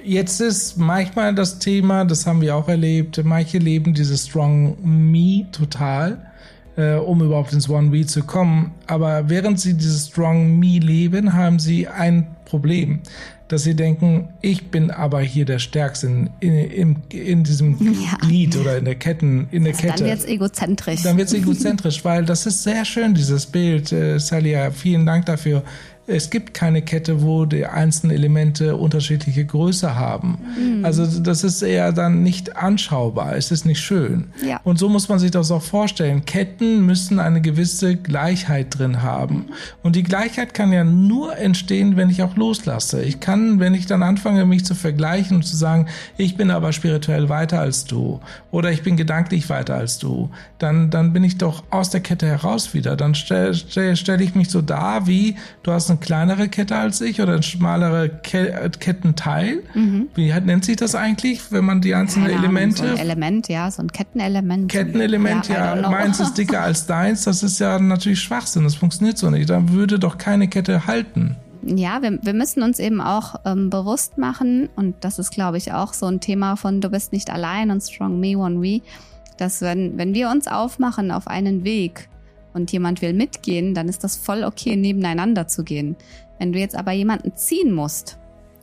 Jetzt 0.05 0.41
ist 0.41 0.79
manchmal 0.79 1.35
das 1.35 1.59
Thema, 1.59 2.05
das 2.05 2.27
haben 2.27 2.41
wir 2.41 2.57
auch 2.57 2.69
erlebt, 2.69 3.23
manche 3.25 3.59
leben 3.59 3.95
dieses 3.95 4.27
Strong 4.27 4.77
Me 4.83 5.47
total 5.53 6.32
äh, 6.77 6.95
um 6.95 7.23
überhaupt 7.23 7.53
ins 7.53 7.69
One 7.69 7.93
We 7.93 8.07
zu 8.07 8.23
kommen. 8.23 8.73
Aber 8.87 9.29
während 9.29 9.61
sie 9.61 9.75
dieses 9.75 10.09
Strong 10.09 10.59
Me 10.59 10.79
leben, 10.79 11.33
haben 11.33 11.59
sie 11.59 11.89
ein 11.89 12.27
Problem, 12.45 13.01
dass 13.49 13.65
sie 13.65 13.75
denken, 13.75 14.29
ich 14.41 14.71
bin 14.71 14.91
aber 14.91 15.21
hier 15.21 15.45
der 15.45 15.59
Stärkste 15.59 16.07
in, 16.07 16.31
in, 16.41 16.97
in 17.11 17.45
diesem 17.45 17.77
ja. 18.03 18.17
Glied 18.21 18.57
oder 18.57 18.79
in 18.79 18.85
der 18.85 18.95
Ketten, 18.95 19.49
in 19.51 19.65
der 19.65 19.75
also 19.75 19.87
Kette. 19.87 20.05
Dann 20.05 20.11
wird's 20.11 20.25
egozentrisch. 20.25 21.03
Dann 21.03 21.17
wird's 21.19 21.33
egozentrisch, 21.35 22.05
weil 22.05 22.25
das 22.25 22.47
ist 22.47 22.63
sehr 22.63 22.85
schön, 22.85 23.15
dieses 23.15 23.47
Bild. 23.47 23.93
Äh, 23.93 24.19
Salia, 24.19 24.71
vielen 24.71 25.05
Dank 25.05 25.27
dafür 25.27 25.63
es 26.07 26.31
gibt 26.31 26.53
keine 26.53 26.83
Kette, 26.83 27.23
wo 27.23 27.45
die 27.45 27.65
einzelnen 27.65 28.15
Elemente 28.15 28.77
unterschiedliche 28.77 29.45
Größe 29.45 29.95
haben. 29.95 30.39
Mhm. 30.59 30.85
Also 30.85 31.07
das 31.21 31.45
ist 31.45 31.63
eher 31.63 31.93
dann 31.93 32.23
nicht 32.23 32.57
anschaubar, 32.57 33.37
es 33.37 33.53
ist 33.53 33.65
nicht 33.65 33.81
schön. 33.81 34.33
Ja. 34.45 34.61
Und 34.65 34.79
so 34.79 34.89
muss 34.89 35.09
man 35.09 35.21
sich 35.21 35.31
das 35.31 35.51
auch 35.53 35.63
vorstellen. 35.63 36.25
Ketten 36.25 36.85
müssen 36.85 37.21
eine 37.21 37.41
gewisse 37.41 37.97
Gleichheit 37.97 38.79
drin 38.79 39.03
haben. 39.03 39.47
Und 39.83 39.95
die 39.95 40.03
Gleichheit 40.03 40.55
kann 40.55 40.73
ja 40.73 40.83
nur 40.83 41.37
entstehen, 41.37 41.97
wenn 41.97 42.11
ich 42.11 42.23
auch 42.23 42.37
loslasse. 42.37 43.03
Ich 43.03 43.21
kann 43.21 43.61
wenn 43.61 43.75
ich 43.75 43.87
dann 43.87 44.03
anfange, 44.03 44.45
mich 44.45 44.65
zu 44.65 44.75
vergleichen 44.75 45.37
und 45.37 45.43
zu 45.45 45.57
sagen, 45.57 45.87
ich 46.17 46.37
bin 46.37 46.51
aber 46.51 46.73
spirituell 46.73 47.29
weiter 47.29 47.61
als 47.61 47.85
du 47.85 48.21
oder 48.51 48.73
ich 48.73 48.83
bin 48.83 48.97
gedanklich 48.97 49.49
weiter 49.51 49.77
als 49.77 49.99
du, 49.99 50.31
dann, 50.59 50.91
dann 50.91 51.13
bin 51.13 51.23
ich 51.23 51.39
doch 51.39 51.63
aus 51.71 51.91
der 51.91 52.01
Kette 52.01 52.27
heraus 52.27 52.75
wieder. 52.75 52.97
Dann 52.97 53.15
stelle 53.15 53.55
stell, 53.55 53.97
stell 53.97 54.21
ich 54.21 54.35
mich 54.35 54.51
so 54.51 54.63
dar, 54.63 55.07
wie 55.07 55.37
du 55.63 55.73
hast 55.73 55.92
eine 55.93 56.01
kleinere 56.01 56.49
Kette 56.49 56.77
als 56.77 57.01
ich 57.01 57.21
oder 57.21 57.35
ein 57.35 57.43
schmalere 57.43 58.09
Ke 58.09 58.71
Kettenteil. 58.79 59.63
Mhm. 59.75 60.09
Wie 60.15 60.33
nennt 60.33 60.65
sich 60.65 60.77
das 60.77 60.95
eigentlich, 60.95 61.51
wenn 61.51 61.65
man 61.65 61.81
die 61.81 61.95
einzelnen 61.95 62.29
Keine 62.29 62.39
Elemente... 62.39 62.83
Ahnung, 62.83 62.97
so 62.97 63.01
ein 63.01 63.07
Element, 63.09 63.49
ja, 63.49 63.71
so 63.71 63.83
ein 63.83 63.93
Kettenelement. 63.93 64.71
Kettenelement, 64.71 65.49
ja, 65.49 65.77
ja 65.77 65.91
meins 65.91 66.21
ist 66.21 66.35
dicker 66.35 66.63
als 66.63 66.87
deins, 66.87 67.25
das 67.25 67.43
ist 67.43 67.59
ja 67.61 67.79
natürlich 67.79 68.21
Schwachsinn, 68.21 68.65
das 68.65 68.75
funktioniert 68.75 69.19
so 69.19 69.31
nicht. 69.31 69.49
Dann 69.49 69.73
würde 69.73 69.99
doch 69.99 70.19
keine 70.19 70.49
Kette 70.49 70.87
halten 70.87 71.37
ja, 71.65 72.03
wir, 72.03 72.19
wir 72.23 72.35
müssen 72.35 72.63
uns 72.63 72.79
eben 72.79 73.01
auch 73.01 73.37
ähm, 73.45 73.71
bewusst 73.71 74.19
machen, 74.19 74.69
und 74.77 74.97
das 75.01 75.19
ist, 75.19 75.31
glaube 75.31 75.59
ich, 75.59 75.73
auch 75.73 75.95
so 75.95 76.07
ein 76.07 76.21
Thema 76.21 76.57
von 76.57 76.81
Du 76.81 76.91
bist 76.91 77.13
nicht 77.13 77.31
allein 77.31 77.71
und 77.71 77.81
Strong 77.81 78.19
Me, 78.19 78.37
One 78.37 78.61
We, 78.61 78.81
dass 79.39 79.61
wenn, 79.61 79.97
wenn 79.97 80.15
wir 80.15 80.29
uns 80.31 80.49
aufmachen 80.49 81.11
auf 81.11 81.27
einen 81.27 81.65
Weg 81.65 82.09
und 82.55 82.73
jemand 82.73 83.03
will 83.03 83.13
mitgehen, 83.13 83.75
dann 83.75 83.89
ist 83.89 84.05
das 84.05 84.17
voll 84.17 84.45
okay, 84.45 84.77
nebeneinander 84.77 85.47
zu 85.47 85.65
gehen. 85.65 85.97
Wenn 86.39 86.53
du 86.53 86.59
jetzt 86.59 86.77
aber 86.77 86.93
jemanden 86.93 87.37
ziehen 87.37 87.73
musst, 87.73 88.19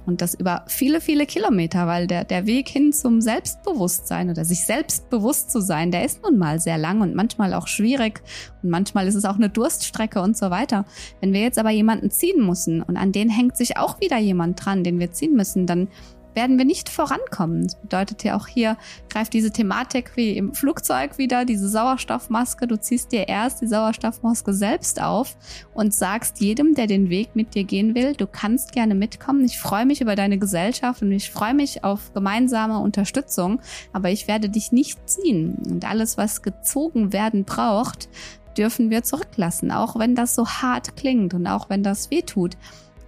und 0.10 0.22
das 0.22 0.34
über 0.34 0.64
viele, 0.66 1.02
viele 1.02 1.28
Kilometer, 1.28 1.86
weil 1.86 2.08
der, 2.08 2.24
der 2.24 2.48
Weg 2.48 2.68
hin 2.68 2.92
zum 2.92 3.22
Selbstbewusstsein 3.22 4.32
oder 4.32 4.44
sich 4.44 4.66
selbstbewusst 4.66 5.52
zu 5.52 5.62
sein, 5.62 5.92
der 5.92 6.04
ist 6.04 6.24
nun 6.24 6.40
mal 6.40 6.60
sehr 6.60 6.80
lang 6.80 7.02
und 7.02 7.14
manchmal 7.14 7.54
auch 7.54 7.68
schwierig 7.68 8.22
und 8.64 8.72
manchmal 8.72 9.08
ist 9.08 9.14
es 9.14 9.26
auch 9.26 9.36
eine 9.36 9.50
Durststrecke 9.50 10.20
und 10.20 10.36
so 10.36 10.50
weiter. 10.50 10.86
Wenn 11.22 11.32
wir 11.32 11.42
jetzt 11.42 11.60
aber 11.60 11.70
jemanden 11.70 12.10
ziehen 12.10 12.44
müssen 12.44 12.82
und 12.82 12.98
an 12.98 13.12
den 13.12 13.30
hängt 13.30 13.56
sich 13.56 13.78
auch 13.78 14.02
wieder 14.02 14.18
jemand 14.18 14.66
dran, 14.66 14.84
den 14.84 15.00
wir 15.00 15.12
ziehen 15.12 15.36
müssen, 15.36 15.68
dann 15.68 15.90
werden 16.36 16.58
wir 16.58 16.66
nicht 16.66 16.90
vorankommen. 16.90 17.64
Das 17.64 17.76
bedeutet 17.76 18.24
ja 18.24 18.36
auch 18.38 18.48
hier, 18.48 18.78
greift 19.10 19.34
diese 19.34 19.52
Thematik 19.52 20.12
wie 20.16 20.38
im 20.38 20.54
Flugzeug 20.54 21.18
wieder, 21.18 21.46
diese 21.46 21.70
Sauerstoffmaske. 21.70 22.68
Du 22.68 22.78
ziehst 22.78 23.12
dir 23.12 23.28
erst 23.28 23.62
die 23.62 23.68
Sauerstoffmaske 23.68 24.54
selbst 24.54 25.02
auf 25.02 25.38
und 25.74 25.94
sagst 25.94 26.40
jedem, 26.40 26.76
der 26.76 26.88
den 26.88 27.10
Weg 27.10 27.36
mit 27.36 27.56
dir 27.56 27.64
gehen 27.64 27.96
will, 27.96 28.14
du 28.14 28.28
kannst 28.28 28.72
gerne 28.72 28.96
mitkommen. 28.96 29.44
Ich 29.46 29.60
freue 29.60 29.86
mich 29.86 30.02
über 30.02 30.16
deine 30.16 30.38
Gesellschaft 30.38 31.02
und 31.02 31.12
ich 31.12 31.32
freue 31.32 31.54
mich 31.54 31.84
auf 31.84 32.14
gemeinsame 32.14 32.80
Unterstützung, 32.80 33.62
aber 33.94 34.10
ich 34.10 34.28
werde 34.28 34.50
dich 34.50 34.72
nicht 34.72 35.10
ziehen. 35.10 35.58
Und 35.70 35.90
alles, 35.90 36.18
was 36.18 36.42
gezogen 36.42 37.14
werden 37.14 37.44
braucht, 37.44 38.10
dürfen 38.58 38.90
wir 38.90 39.04
zurücklassen, 39.04 39.72
auch 39.72 39.98
wenn 39.98 40.16
das 40.16 40.36
so 40.36 40.48
hart 40.48 40.96
klingt 40.98 41.34
und 41.34 41.48
auch 41.48 41.70
wenn 41.70 41.84
das 41.84 42.12
weh 42.12 42.22
tut. 42.22 42.58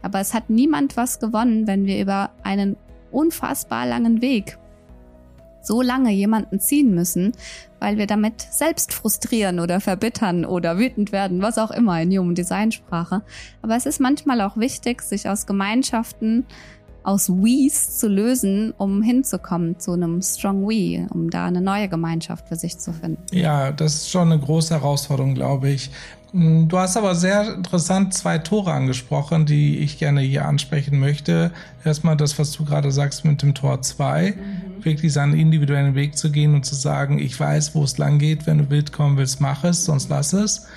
Aber 0.01 0.19
es 0.19 0.33
hat 0.33 0.49
niemand 0.49 0.97
was 0.97 1.19
gewonnen, 1.19 1.67
wenn 1.67 1.85
wir 1.85 2.01
über 2.01 2.31
einen 2.43 2.75
unfassbar 3.11 3.85
langen 3.85 4.21
Weg 4.21 4.57
so 5.61 5.81
lange 5.81 6.11
jemanden 6.11 6.59
ziehen 6.59 6.93
müssen, 6.93 7.33
weil 7.79 7.97
wir 7.97 8.07
damit 8.07 8.41
selbst 8.41 8.93
frustrieren 8.93 9.59
oder 9.59 9.79
verbittern 9.79 10.45
oder 10.45 10.77
wütend 10.77 11.11
werden, 11.11 11.41
was 11.41 11.57
auch 11.57 11.71
immer 11.71 12.01
in 12.01 12.17
Human 12.17 12.35
Design 12.35 12.71
Sprache. 12.71 13.21
Aber 13.61 13.75
es 13.75 13.85
ist 13.85 13.99
manchmal 13.99 14.41
auch 14.41 14.57
wichtig, 14.57 15.01
sich 15.01 15.29
aus 15.29 15.45
Gemeinschaften, 15.45 16.45
aus 17.03 17.29
We's 17.29 17.97
zu 17.97 18.07
lösen, 18.07 18.73
um 18.77 19.01
hinzukommen 19.01 19.79
zu 19.79 19.93
einem 19.93 20.21
Strong 20.21 20.67
We, 20.67 21.07
um 21.11 21.29
da 21.29 21.45
eine 21.45 21.61
neue 21.61 21.87
Gemeinschaft 21.87 22.47
für 22.47 22.55
sich 22.55 22.77
zu 22.77 22.93
finden. 22.93 23.23
Ja, 23.31 23.71
das 23.71 23.95
ist 23.95 24.11
schon 24.11 24.31
eine 24.31 24.39
große 24.39 24.73
Herausforderung, 24.73 25.33
glaube 25.33 25.69
ich. 25.69 25.91
Mm, 26.33 26.67
du 26.67 26.77
hast 26.77 26.97
aber 26.97 27.15
sehr 27.15 27.55
interessant 27.55 28.13
zwei 28.13 28.37
Tore 28.37 28.71
angesprochen, 28.71 29.45
die 29.45 29.79
ich 29.79 29.97
gerne 29.97 30.21
hier 30.21 30.45
ansprechen 30.45 30.99
möchte. 30.99 31.51
Erstmal 31.83 32.15
das, 32.17 32.39
was 32.39 32.51
du 32.51 32.65
gerade 32.65 32.91
sagst 32.91 33.25
mit 33.25 33.41
dem 33.41 33.53
Tor 33.53 33.81
2, 33.81 34.31
mhm. 34.31 34.83
wirklich 34.83 35.11
seinen 35.11 35.33
individuellen 35.33 35.95
Weg 35.95 36.17
zu 36.17 36.31
gehen 36.31 36.53
und 36.53 36.65
zu 36.65 36.75
sagen, 36.75 37.19
ich 37.19 37.37
weiß, 37.39 37.75
wo 37.75 37.83
es 37.83 37.97
lang 37.97 38.19
geht, 38.19 38.47
wenn 38.47 38.59
du 38.59 38.69
wild 38.69 38.93
kommen 38.93 39.17
willst, 39.17 39.41
mach 39.41 39.63
es, 39.63 39.85
sonst 39.85 40.09
lass 40.09 40.33
es. 40.33 40.67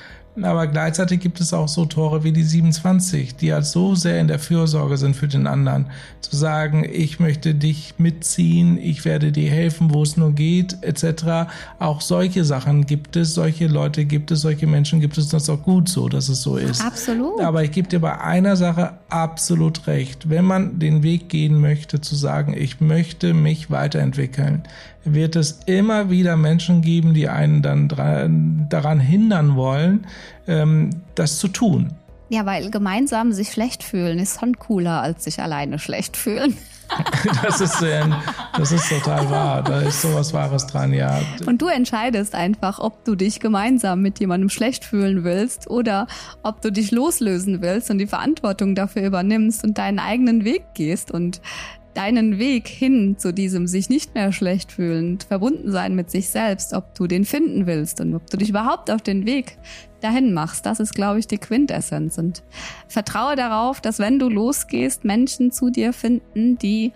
Aber 0.42 0.66
gleichzeitig 0.66 1.20
gibt 1.20 1.40
es 1.40 1.52
auch 1.52 1.68
so 1.68 1.84
Tore 1.84 2.24
wie 2.24 2.32
die 2.32 2.42
27, 2.42 3.36
die 3.36 3.52
halt 3.52 3.66
so 3.66 3.94
sehr 3.94 4.20
in 4.20 4.26
der 4.26 4.40
Fürsorge 4.40 4.96
sind 4.96 5.14
für 5.14 5.28
den 5.28 5.46
anderen. 5.46 5.86
Zu 6.20 6.34
sagen, 6.36 6.84
ich 6.90 7.20
möchte 7.20 7.54
dich 7.54 7.94
mitziehen, 7.98 8.76
ich 8.76 9.04
werde 9.04 9.30
dir 9.30 9.48
helfen, 9.48 9.94
wo 9.94 10.02
es 10.02 10.16
nur 10.16 10.32
geht, 10.32 10.78
etc. 10.82 11.48
Auch 11.78 12.00
solche 12.00 12.44
Sachen 12.44 12.86
gibt 12.86 13.14
es, 13.14 13.34
solche 13.34 13.68
Leute 13.68 14.06
gibt 14.06 14.32
es, 14.32 14.40
solche 14.40 14.66
Menschen 14.66 15.00
gibt 15.00 15.18
es. 15.18 15.28
Das 15.28 15.44
ist 15.44 15.50
auch 15.50 15.62
gut 15.62 15.88
so, 15.88 16.08
dass 16.08 16.28
es 16.28 16.42
so 16.42 16.56
ist. 16.56 16.84
Absolut. 16.84 17.40
Aber 17.40 17.62
ich 17.62 17.70
gebe 17.70 17.88
dir 17.88 18.00
bei 18.00 18.20
einer 18.20 18.56
Sache 18.56 18.94
absolut 19.10 19.86
recht. 19.86 20.28
Wenn 20.28 20.44
man 20.44 20.80
den 20.80 21.04
Weg 21.04 21.28
gehen 21.28 21.60
möchte, 21.60 22.00
zu 22.00 22.16
sagen, 22.16 22.54
ich 22.56 22.80
möchte 22.80 23.34
mich 23.34 23.70
weiterentwickeln, 23.70 24.64
wird 25.04 25.36
es 25.36 25.60
immer 25.66 26.10
wieder 26.10 26.36
Menschen 26.36 26.82
geben, 26.82 27.14
die 27.14 27.28
einen 27.28 27.62
dann 27.62 27.88
dran, 27.88 28.66
daran 28.68 29.00
hindern 29.00 29.56
wollen, 29.56 30.06
ähm, 30.46 30.90
das 31.14 31.38
zu 31.38 31.48
tun. 31.48 31.92
Ja, 32.30 32.46
weil 32.46 32.70
gemeinsam 32.70 33.32
sich 33.32 33.52
schlecht 33.52 33.82
fühlen 33.82 34.18
ist 34.18 34.40
schon 34.40 34.58
cooler, 34.58 35.02
als 35.02 35.24
sich 35.24 35.40
alleine 35.40 35.78
schlecht 35.78 36.16
fühlen. 36.16 36.56
das, 37.42 37.60
ist, 37.60 37.84
das 38.56 38.72
ist 38.72 38.88
total 38.88 39.30
wahr. 39.30 39.62
Da 39.62 39.80
ist 39.80 40.02
sowas 40.02 40.32
Wahres 40.32 40.66
dran, 40.66 40.92
ja. 40.92 41.20
Und 41.46 41.62
du 41.62 41.68
entscheidest 41.68 42.34
einfach, 42.34 42.78
ob 42.78 43.04
du 43.04 43.14
dich 43.14 43.40
gemeinsam 43.40 44.02
mit 44.02 44.20
jemandem 44.20 44.48
schlecht 44.48 44.84
fühlen 44.84 45.24
willst 45.24 45.68
oder 45.68 46.06
ob 46.42 46.60
du 46.60 46.70
dich 46.70 46.90
loslösen 46.90 47.62
willst 47.62 47.90
und 47.90 47.98
die 47.98 48.06
Verantwortung 48.06 48.74
dafür 48.74 49.02
übernimmst 49.02 49.64
und 49.64 49.78
deinen 49.78 49.98
eigenen 49.98 50.44
Weg 50.44 50.62
gehst. 50.74 51.10
Und 51.10 51.40
deinen 51.94 52.38
Weg 52.38 52.68
hin 52.68 53.16
zu 53.18 53.32
diesem 53.32 53.66
sich 53.66 53.88
nicht 53.88 54.14
mehr 54.14 54.32
schlecht 54.32 54.72
fühlen, 54.72 55.18
verbunden 55.20 55.70
sein 55.70 55.94
mit 55.94 56.10
sich 56.10 56.28
selbst, 56.28 56.74
ob 56.74 56.94
du 56.94 57.06
den 57.06 57.24
finden 57.24 57.66
willst 57.66 58.00
und 58.00 58.14
ob 58.14 58.28
du 58.28 58.36
dich 58.36 58.50
überhaupt 58.50 58.90
auf 58.90 59.02
den 59.02 59.26
Weg 59.26 59.58
dahin 60.00 60.34
machst. 60.34 60.66
Das 60.66 60.80
ist, 60.80 60.94
glaube 60.94 61.18
ich, 61.18 61.26
die 61.26 61.38
Quintessenz. 61.38 62.18
Und 62.18 62.42
vertraue 62.88 63.36
darauf, 63.36 63.80
dass 63.80 63.98
wenn 63.98 64.18
du 64.18 64.28
losgehst, 64.28 65.04
Menschen 65.04 65.52
zu 65.52 65.70
dir 65.70 65.92
finden, 65.92 66.58
die 66.58 66.92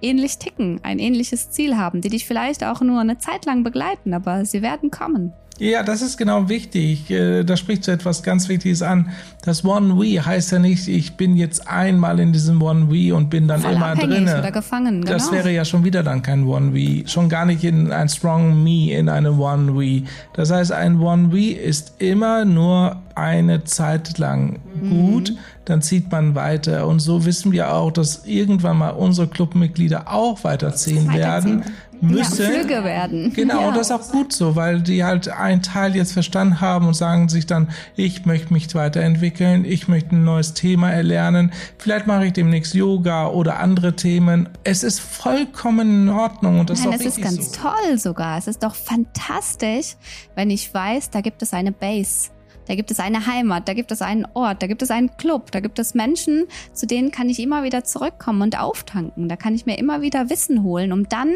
ähnlich 0.00 0.38
ticken, 0.38 0.80
ein 0.82 0.98
ähnliches 0.98 1.50
Ziel 1.50 1.76
haben, 1.76 2.00
die 2.00 2.10
dich 2.10 2.26
vielleicht 2.26 2.62
auch 2.62 2.80
nur 2.82 3.00
eine 3.00 3.18
Zeit 3.18 3.46
lang 3.46 3.64
begleiten, 3.64 4.12
aber 4.12 4.44
sie 4.44 4.62
werden 4.62 4.90
kommen. 4.90 5.32
Ja, 5.58 5.84
das 5.84 6.02
ist 6.02 6.16
genau 6.16 6.48
wichtig. 6.48 7.10
Äh, 7.10 7.44
da 7.44 7.56
spricht 7.56 7.84
so 7.84 7.92
etwas 7.92 8.22
ganz 8.22 8.48
Wichtiges 8.48 8.82
an. 8.82 9.10
Das 9.42 9.64
One 9.64 9.96
We 9.98 10.24
heißt 10.24 10.52
ja 10.52 10.58
nicht, 10.58 10.88
ich 10.88 11.16
bin 11.16 11.36
jetzt 11.36 11.68
einmal 11.68 12.18
in 12.18 12.32
diesem 12.32 12.60
One 12.60 12.90
We 12.90 13.14
und 13.14 13.30
bin 13.30 13.46
dann 13.46 13.60
Voll 13.60 13.74
immer 13.74 13.94
drin. 13.94 14.24
Oder 14.24 14.50
gefangen, 14.50 15.02
genau. 15.02 15.12
Das 15.12 15.30
wäre 15.30 15.52
ja 15.52 15.64
schon 15.64 15.84
wieder 15.84 16.02
dann 16.02 16.22
kein 16.22 16.44
One 16.46 16.74
We. 16.74 17.06
Schon 17.08 17.28
gar 17.28 17.44
nicht 17.46 17.62
in 17.62 17.92
ein 17.92 18.08
Strong 18.08 18.64
Me, 18.64 18.92
in 18.92 19.08
einem 19.08 19.38
One 19.38 19.78
We. 19.78 20.02
Das 20.32 20.50
heißt, 20.50 20.72
ein 20.72 21.00
One 21.00 21.32
We 21.32 21.52
ist 21.52 21.94
immer 21.98 22.44
nur 22.44 22.96
eine 23.14 23.64
Zeit 23.64 24.18
lang 24.18 24.60
mhm. 24.80 24.90
gut, 24.90 25.34
dann 25.64 25.82
zieht 25.82 26.10
man 26.10 26.34
weiter. 26.34 26.86
Und 26.86 27.00
so 27.00 27.24
wissen 27.24 27.52
wir 27.52 27.72
auch, 27.72 27.90
dass 27.90 28.26
irgendwann 28.26 28.78
mal 28.78 28.90
unsere 28.90 29.28
Clubmitglieder 29.28 30.12
auch 30.12 30.44
weiterziehen, 30.44 31.08
weiterziehen. 31.08 31.20
werden 31.20 31.64
müssen. 32.00 32.42
Ja, 32.42 32.50
Flüge 32.50 32.84
werden. 32.84 33.32
Genau, 33.32 33.60
ja. 33.60 33.68
und 33.68 33.76
das 33.76 33.88
ist 33.88 33.92
auch 33.92 34.10
gut 34.10 34.32
so, 34.32 34.56
weil 34.56 34.82
die 34.82 35.04
halt 35.04 35.28
einen 35.28 35.62
Teil 35.62 35.96
jetzt 35.96 36.12
verstanden 36.12 36.60
haben 36.60 36.86
und 36.86 36.94
sagen 36.94 37.28
sich 37.28 37.46
dann, 37.46 37.68
ich 37.96 38.26
möchte 38.26 38.52
mich 38.52 38.74
weiterentwickeln, 38.74 39.64
ich 39.64 39.88
möchte 39.88 40.16
ein 40.16 40.24
neues 40.24 40.54
Thema 40.54 40.90
erlernen, 40.90 41.52
vielleicht 41.78 42.06
mache 42.06 42.26
ich 42.26 42.32
demnächst 42.32 42.74
Yoga 42.74 43.28
oder 43.28 43.58
andere 43.58 43.94
Themen. 43.94 44.48
Es 44.64 44.82
ist 44.82 45.00
vollkommen 45.00 46.08
in 46.08 46.08
Ordnung 46.08 46.60
und 46.60 46.70
das 46.70 46.84
Nein, 46.84 46.94
ist 46.94 47.00
auch 47.00 47.06
es 47.06 47.18
ist 47.18 47.24
ganz 47.24 47.52
so. 47.52 47.62
toll 47.62 47.98
sogar. 47.98 48.38
Es 48.38 48.46
ist 48.46 48.62
doch 48.62 48.74
fantastisch, 48.74 49.96
wenn 50.34 50.50
ich 50.50 50.72
weiß, 50.72 51.10
da 51.10 51.20
gibt 51.20 51.42
es 51.42 51.52
eine 51.52 51.72
Base 51.72 52.33
da 52.66 52.74
gibt 52.74 52.90
es 52.90 53.00
eine 53.00 53.26
Heimat, 53.26 53.68
da 53.68 53.74
gibt 53.74 53.92
es 53.92 54.02
einen 54.02 54.26
Ort, 54.34 54.62
da 54.62 54.66
gibt 54.66 54.82
es 54.82 54.90
einen 54.90 55.16
Club, 55.16 55.50
da 55.52 55.60
gibt 55.60 55.78
es 55.78 55.94
Menschen, 55.94 56.44
zu 56.72 56.86
denen 56.86 57.10
kann 57.10 57.28
ich 57.28 57.38
immer 57.40 57.62
wieder 57.62 57.84
zurückkommen 57.84 58.42
und 58.42 58.58
auftanken. 58.58 59.28
Da 59.28 59.36
kann 59.36 59.54
ich 59.54 59.66
mir 59.66 59.78
immer 59.78 60.00
wieder 60.00 60.30
Wissen 60.30 60.62
holen, 60.62 60.92
um 60.92 61.08
dann 61.08 61.34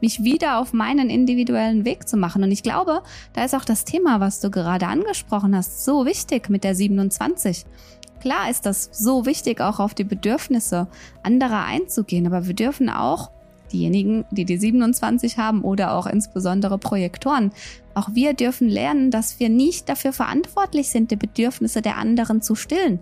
mich 0.00 0.22
wieder 0.22 0.58
auf 0.58 0.72
meinen 0.72 1.08
individuellen 1.08 1.84
Weg 1.84 2.08
zu 2.08 2.16
machen. 2.16 2.42
Und 2.42 2.52
ich 2.52 2.62
glaube, 2.62 3.02
da 3.32 3.44
ist 3.44 3.54
auch 3.54 3.64
das 3.64 3.84
Thema, 3.84 4.20
was 4.20 4.40
du 4.40 4.50
gerade 4.50 4.86
angesprochen 4.86 5.56
hast, 5.56 5.84
so 5.84 6.04
wichtig 6.04 6.50
mit 6.50 6.64
der 6.64 6.74
27. 6.74 7.64
Klar 8.20 8.50
ist 8.50 8.66
das 8.66 8.90
so 8.92 9.24
wichtig, 9.26 9.60
auch 9.60 9.78
auf 9.78 9.94
die 9.94 10.04
Bedürfnisse 10.04 10.88
anderer 11.22 11.64
einzugehen, 11.64 12.26
aber 12.26 12.46
wir 12.46 12.54
dürfen 12.54 12.90
auch 12.90 13.30
diejenigen, 13.72 14.24
die 14.30 14.44
die 14.44 14.56
27 14.56 15.38
haben 15.38 15.62
oder 15.62 15.92
auch 15.92 16.06
insbesondere 16.06 16.78
Projektoren. 16.78 17.52
Auch 17.96 18.10
wir 18.12 18.34
dürfen 18.34 18.68
lernen, 18.68 19.10
dass 19.10 19.40
wir 19.40 19.48
nicht 19.48 19.88
dafür 19.88 20.12
verantwortlich 20.12 20.90
sind, 20.90 21.10
die 21.10 21.16
Bedürfnisse 21.16 21.80
der 21.80 21.96
anderen 21.96 22.42
zu 22.42 22.54
stillen. 22.54 23.00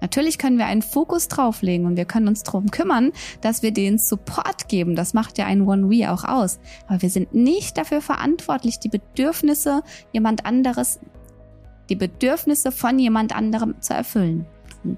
Natürlich 0.00 0.38
können 0.38 0.56
wir 0.56 0.66
einen 0.66 0.82
Fokus 0.82 1.26
drauflegen 1.26 1.84
und 1.84 1.96
wir 1.96 2.04
können 2.04 2.28
uns 2.28 2.44
darum 2.44 2.70
kümmern, 2.70 3.10
dass 3.40 3.64
wir 3.64 3.72
den 3.72 3.98
Support 3.98 4.68
geben. 4.68 4.94
Das 4.94 5.14
macht 5.14 5.36
ja 5.38 5.46
ein 5.46 5.62
One 5.62 5.90
We 5.90 6.12
auch 6.12 6.22
aus. 6.22 6.60
Aber 6.86 7.02
wir 7.02 7.10
sind 7.10 7.34
nicht 7.34 7.76
dafür 7.76 8.00
verantwortlich, 8.00 8.78
die 8.78 8.88
Bedürfnisse 8.88 9.82
jemand 10.12 10.46
anderes, 10.46 11.00
die 11.88 11.96
Bedürfnisse 11.96 12.70
von 12.70 13.00
jemand 13.00 13.34
anderem 13.34 13.74
zu 13.80 13.94
erfüllen. 13.94 14.46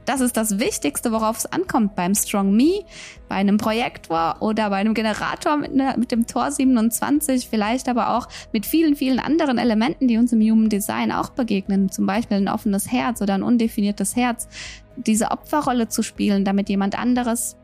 Das 0.05 0.21
ist 0.21 0.37
das 0.37 0.59
Wichtigste, 0.59 1.13
worauf 1.13 1.39
es 1.39 1.47
ankommt 1.47 1.95
beim 1.95 2.15
Strong 2.15 2.55
Me, 2.55 2.85
bei 3.29 3.37
einem 3.37 3.59
Projektor 3.59 4.37
oder 4.41 4.71
bei 4.71 4.77
einem 4.77 4.95
Generator 4.95 5.57
mit, 5.57 5.75
ne, 5.75 5.95
mit 5.99 6.13
dem 6.13 6.27
Tor 6.27 6.51
27, 6.51 7.49
vielleicht 7.49 7.89
aber 7.89 8.17
auch 8.17 8.29
mit 8.53 8.67
vielen, 8.67 8.97
vielen 8.97 9.19
anderen 9.19 9.59
Elementen, 9.59 10.09
die 10.09 10.19
uns 10.19 10.33
im 10.33 10.41
Human 10.41 10.69
Design 10.69 11.13
auch 11.13 11.31
begegnen, 11.31 11.91
zum 11.91 12.07
Beispiel 12.07 12.39
ein 12.39 12.49
offenes 12.49 12.91
Herz 12.91 13.23
oder 13.23 13.35
ein 13.35 13.43
undefiniertes 13.43 14.17
Herz, 14.17 14.49
diese 14.97 15.31
Opferrolle 15.31 15.89
zu 15.89 16.03
spielen, 16.03 16.45
damit 16.45 16.69
jemand 16.69 16.99
anderes 16.99 17.57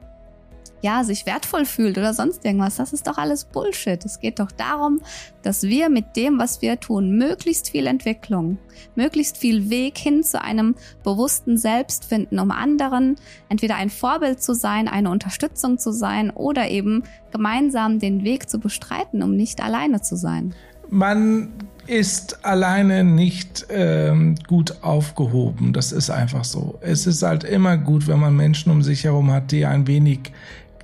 ja, 0.85 1.03
sich 1.03 1.25
wertvoll 1.25 1.65
fühlt 1.65 1.97
oder 1.97 2.13
sonst 2.13 2.45
irgendwas. 2.45 2.77
Das 2.77 2.93
ist 2.93 3.07
doch 3.07 3.17
alles 3.17 3.47
Bullshit. 3.47 4.05
Es 4.05 4.21
geht 4.21 4.39
doch 4.39 4.53
darum, 4.53 5.01
dass 5.43 5.63
wir 5.63 5.89
mit 5.89 6.15
dem, 6.15 6.39
was 6.39 6.61
wir 6.61 6.79
tun, 6.79 7.17
möglichst 7.17 7.71
viel 7.71 7.87
Entwicklung, 7.87 8.59
möglichst 8.95 9.39
viel 9.39 9.71
Weg 9.71 9.97
hin 9.97 10.23
zu 10.23 10.43
einem 10.43 10.75
bewussten 11.03 11.57
Selbst 11.57 12.05
finden, 12.05 12.39
um 12.39 12.51
anderen 12.51 13.17
entweder 13.49 13.77
ein 13.77 13.89
Vorbild 13.89 14.43
zu 14.43 14.55
sein, 14.55 14.87
eine 14.87 15.09
Unterstützung 15.09 15.79
zu 15.79 15.91
sein 15.91 16.29
oder 16.31 16.69
eben 16.69 17.05
gemeinsam 17.33 17.99
den 17.99 18.23
Weg 18.23 18.51
zu 18.51 18.61
bestreiten, 18.61 19.23
um 19.23 19.35
nicht 19.35 19.63
alleine 19.63 20.03
zu 20.03 20.17
sein. 20.17 20.55
Man 20.91 21.49
ist 21.87 22.45
alleine 22.45 23.05
nicht 23.05 23.67
ähm, 23.71 24.37
gut 24.47 24.83
aufgehoben. 24.83 25.73
Das 25.73 25.93
ist 25.93 26.11
einfach 26.11 26.45
so. 26.45 26.79
Es 26.83 27.07
ist 27.07 27.23
halt 27.23 27.45
immer 27.45 27.77
gut, 27.79 28.07
wenn 28.07 28.21
man 28.21 28.37
Menschen 28.37 28.71
um 28.71 28.83
sich 28.83 29.05
herum 29.05 29.31
hat, 29.31 29.51
die 29.51 29.65
ein 29.67 29.87
wenig 29.87 30.33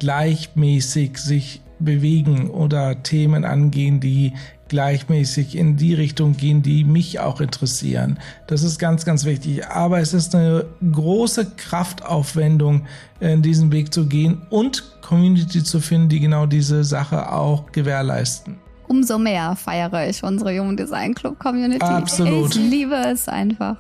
gleichmäßig 0.01 1.19
sich 1.19 1.63
bewegen 1.79 2.51
oder 2.51 3.03
Themen 3.03 3.45
angehen, 3.45 4.01
die 4.01 4.35
gleichmäßig 4.69 5.57
in 5.57 5.77
die 5.77 5.95
Richtung 5.95 6.37
gehen, 6.37 6.63
die 6.63 6.85
mich 6.85 7.19
auch 7.19 7.41
interessieren. 7.41 8.19
Das 8.47 8.63
ist 8.63 8.79
ganz, 8.79 9.05
ganz 9.05 9.25
wichtig. 9.25 9.67
Aber 9.67 9.99
es 9.99 10.15
ist 10.15 10.35
eine 10.35 10.65
große 10.93 11.53
Kraftaufwendung, 11.57 12.87
in 13.19 13.43
diesen 13.43 13.73
Weg 13.73 13.93
zu 13.93 14.07
gehen 14.07 14.43
und 14.49 15.03
Community 15.03 15.63
zu 15.65 15.81
finden, 15.81 16.09
die 16.09 16.21
genau 16.21 16.47
diese 16.47 16.85
Sache 16.85 17.33
auch 17.33 17.73
gewährleisten. 17.73 18.59
Umso 18.87 19.19
mehr 19.19 19.57
feiere 19.57 20.09
ich 20.09 20.23
unsere 20.23 20.59
Human 20.59 20.77
Design 20.77 21.15
Club 21.15 21.39
Community. 21.39 21.85
Absolut. 21.85 22.55
Ich 22.55 22.71
liebe 22.71 22.95
es 22.95 23.29
einfach. 23.29 23.77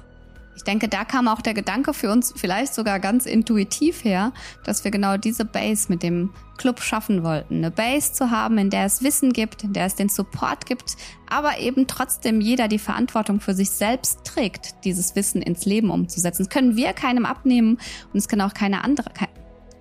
Ich 0.61 0.65
denke, 0.65 0.89
da 0.89 1.07
kam 1.07 1.27
auch 1.27 1.41
der 1.41 1.55
Gedanke 1.55 1.95
für 1.95 2.13
uns 2.13 2.35
vielleicht 2.37 2.75
sogar 2.75 3.01
ganz 3.01 3.25
intuitiv 3.25 4.05
her, 4.05 4.35
dass 4.63 4.85
wir 4.85 4.91
genau 4.91 5.17
diese 5.17 5.47
Base 5.47 5.87
mit 5.89 6.03
dem 6.03 6.35
Club 6.59 6.83
schaffen 6.83 7.25
wollten. 7.25 7.57
Eine 7.57 7.71
Base 7.71 8.13
zu 8.13 8.31
haben, 8.31 8.59
in 8.59 8.69
der 8.69 8.85
es 8.85 9.03
Wissen 9.03 9.33
gibt, 9.33 9.65
in 9.65 9.73
der 9.73 9.87
es 9.87 9.95
den 9.95 10.11
Support 10.11 10.67
gibt, 10.67 10.99
aber 11.31 11.61
eben 11.61 11.87
trotzdem 11.87 12.43
jeder 12.43 12.69
die 12.69 12.79
Verantwortung 12.79 13.41
für 13.41 13.55
sich 13.55 13.71
selbst 13.71 14.23
trägt, 14.25 14.85
dieses 14.85 15.17
Wissen 15.17 15.41
ins 15.41 15.65
Leben 15.65 15.91
umzusetzen. 15.91 16.43
Das 16.43 16.51
können 16.51 16.77
wir 16.77 16.93
keinem 16.93 17.25
abnehmen 17.25 17.79
und 18.13 18.19
es 18.19 18.29
kann 18.29 18.43
auch 18.43 18.53
keine 18.53 18.85
andere, 18.85 19.09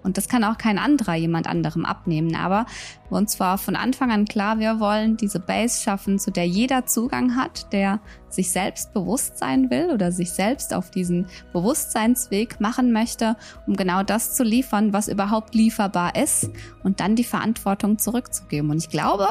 und 0.03 0.17
das 0.17 0.27
kann 0.27 0.43
auch 0.43 0.57
kein 0.57 0.77
anderer 0.77 1.15
jemand 1.15 1.47
anderem 1.47 1.85
abnehmen. 1.85 2.35
Aber 2.35 2.65
uns 3.09 3.39
war 3.39 3.57
von 3.57 3.75
Anfang 3.75 4.11
an 4.11 4.25
klar, 4.25 4.59
wir 4.59 4.79
wollen 4.79 5.17
diese 5.17 5.39
Base 5.39 5.81
schaffen, 5.81 6.19
zu 6.19 6.31
der 6.31 6.47
jeder 6.47 6.85
Zugang 6.85 7.35
hat, 7.35 7.71
der 7.73 7.99
sich 8.29 8.51
selbst 8.51 8.93
bewusst 8.93 9.37
sein 9.37 9.69
will 9.69 9.89
oder 9.91 10.11
sich 10.11 10.31
selbst 10.31 10.73
auf 10.73 10.91
diesen 10.91 11.27
Bewusstseinsweg 11.53 12.59
machen 12.61 12.91
möchte, 12.91 13.35
um 13.67 13.75
genau 13.75 14.03
das 14.03 14.35
zu 14.35 14.43
liefern, 14.43 14.93
was 14.93 15.07
überhaupt 15.07 15.55
lieferbar 15.55 16.15
ist 16.15 16.49
und 16.83 16.99
dann 16.99 17.15
die 17.15 17.23
Verantwortung 17.23 17.97
zurückzugeben. 17.97 18.69
Und 18.69 18.77
ich 18.77 18.89
glaube, 18.89 19.27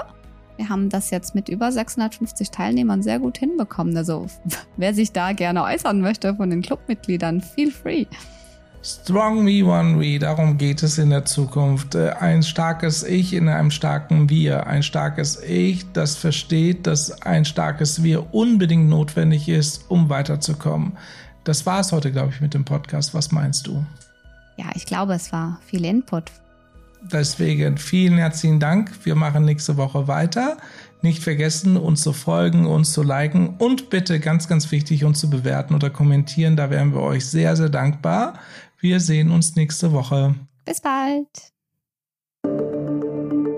wir 0.57 0.69
haben 0.69 0.89
das 0.89 1.11
jetzt 1.11 1.35
mit 1.37 1.49
über 1.49 1.71
650 1.71 2.51
Teilnehmern 2.51 3.03
sehr 3.03 3.21
gut 3.21 3.39
hinbekommen. 3.39 3.97
Also 3.97 4.27
wer 4.77 4.93
sich 4.93 5.13
da 5.13 5.33
gerne 5.33 5.63
äußern 5.63 6.01
möchte 6.01 6.35
von 6.35 6.51
den 6.51 6.63
Clubmitgliedern, 6.63 7.41
feel 7.41 7.71
free. 7.71 8.07
Strong 8.89 9.45
Me 9.45 9.63
One 9.63 10.01
We, 10.01 10.19
darum 10.19 10.57
geht 10.57 10.83
es 10.83 10.97
in 10.97 11.11
der 11.11 11.27
Zukunft. 11.27 11.95
Äh, 11.95 12.09
ein 12.21 12.43
starkes 12.43 13.03
Ich 13.03 13.35
in 13.35 13.51
einem 13.51 13.71
starken 13.71 14.31
Wir. 14.31 14.67
Ein 14.67 14.83
starkes 14.83 15.43
Ich, 15.43 15.93
das 15.93 16.17
versteht, 16.17 16.87
dass 16.87 17.21
ein 17.21 17.45
starkes 17.45 18.03
Wir 18.03 18.33
unbedingt 18.33 18.89
notwendig 18.89 19.47
ist, 19.51 19.85
um 19.91 20.09
weiterzukommen. 20.09 20.97
Das 21.45 21.67
war 21.67 21.81
es 21.81 21.93
heute, 21.93 22.11
glaube 22.13 22.33
ich, 22.33 22.41
mit 22.41 22.55
dem 22.55 22.65
Podcast. 22.65 23.13
Was 23.13 23.31
meinst 23.31 23.67
du? 23.67 23.85
Ja, 24.57 24.71
ich 24.75 24.87
glaube, 24.87 25.13
es 25.13 25.33
war 25.33 25.61
viel 25.67 25.85
Input. 25.85 26.33
Deswegen 27.03 27.77
vielen 27.77 28.17
herzlichen 28.17 28.59
Dank. 28.59 28.91
Wir 29.05 29.15
machen 29.15 29.45
nächste 29.45 29.77
Woche 29.77 30.09
weiter. 30.09 30.57
Nicht 31.01 31.23
vergessen, 31.23 31.77
uns 31.77 32.03
zu 32.03 32.13
folgen, 32.13 32.67
uns 32.67 32.93
zu 32.93 33.03
liken 33.03 33.55
und 33.59 33.89
bitte 33.89 34.19
ganz, 34.19 34.49
ganz 34.49 34.73
wichtig, 34.73 35.05
uns 35.05 35.21
zu 35.21 35.31
bewerten 35.31 35.75
oder 35.75 35.91
kommentieren. 35.91 36.57
Da 36.57 36.71
wären 36.71 36.93
wir 36.93 37.03
euch 37.03 37.27
sehr, 37.27 37.55
sehr 37.55 37.69
dankbar. 37.69 38.35
Wir 38.81 39.01
sehen 39.01 39.33
uns 39.33 39.57
nächste 39.57 39.93
Woche. 39.93 40.37
Bis 40.65 40.81
bald. 40.81 41.27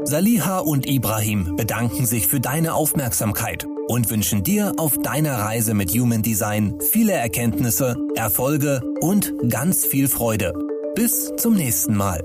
Saliha 0.05 0.61
und 0.61 0.87
Ibrahim 0.87 1.57
bedanken 1.57 2.07
sich 2.07 2.27
für 2.27 2.41
deine 2.41 2.73
Aufmerksamkeit 2.73 3.67
und 3.89 4.09
wünschen 4.09 4.43
dir 4.43 4.73
auf 4.79 4.97
deiner 4.97 5.35
Reise 5.35 5.75
mit 5.75 5.91
Human 5.91 6.23
Design 6.23 6.81
viele 6.81 7.13
Erkenntnisse, 7.13 7.97
Erfolge 8.15 8.81
und 9.01 9.35
ganz 9.51 9.85
viel 9.85 10.09
Freude. 10.09 10.55
Bis 10.95 11.31
zum 11.37 11.55
nächsten 11.55 11.97
Mal. 11.97 12.25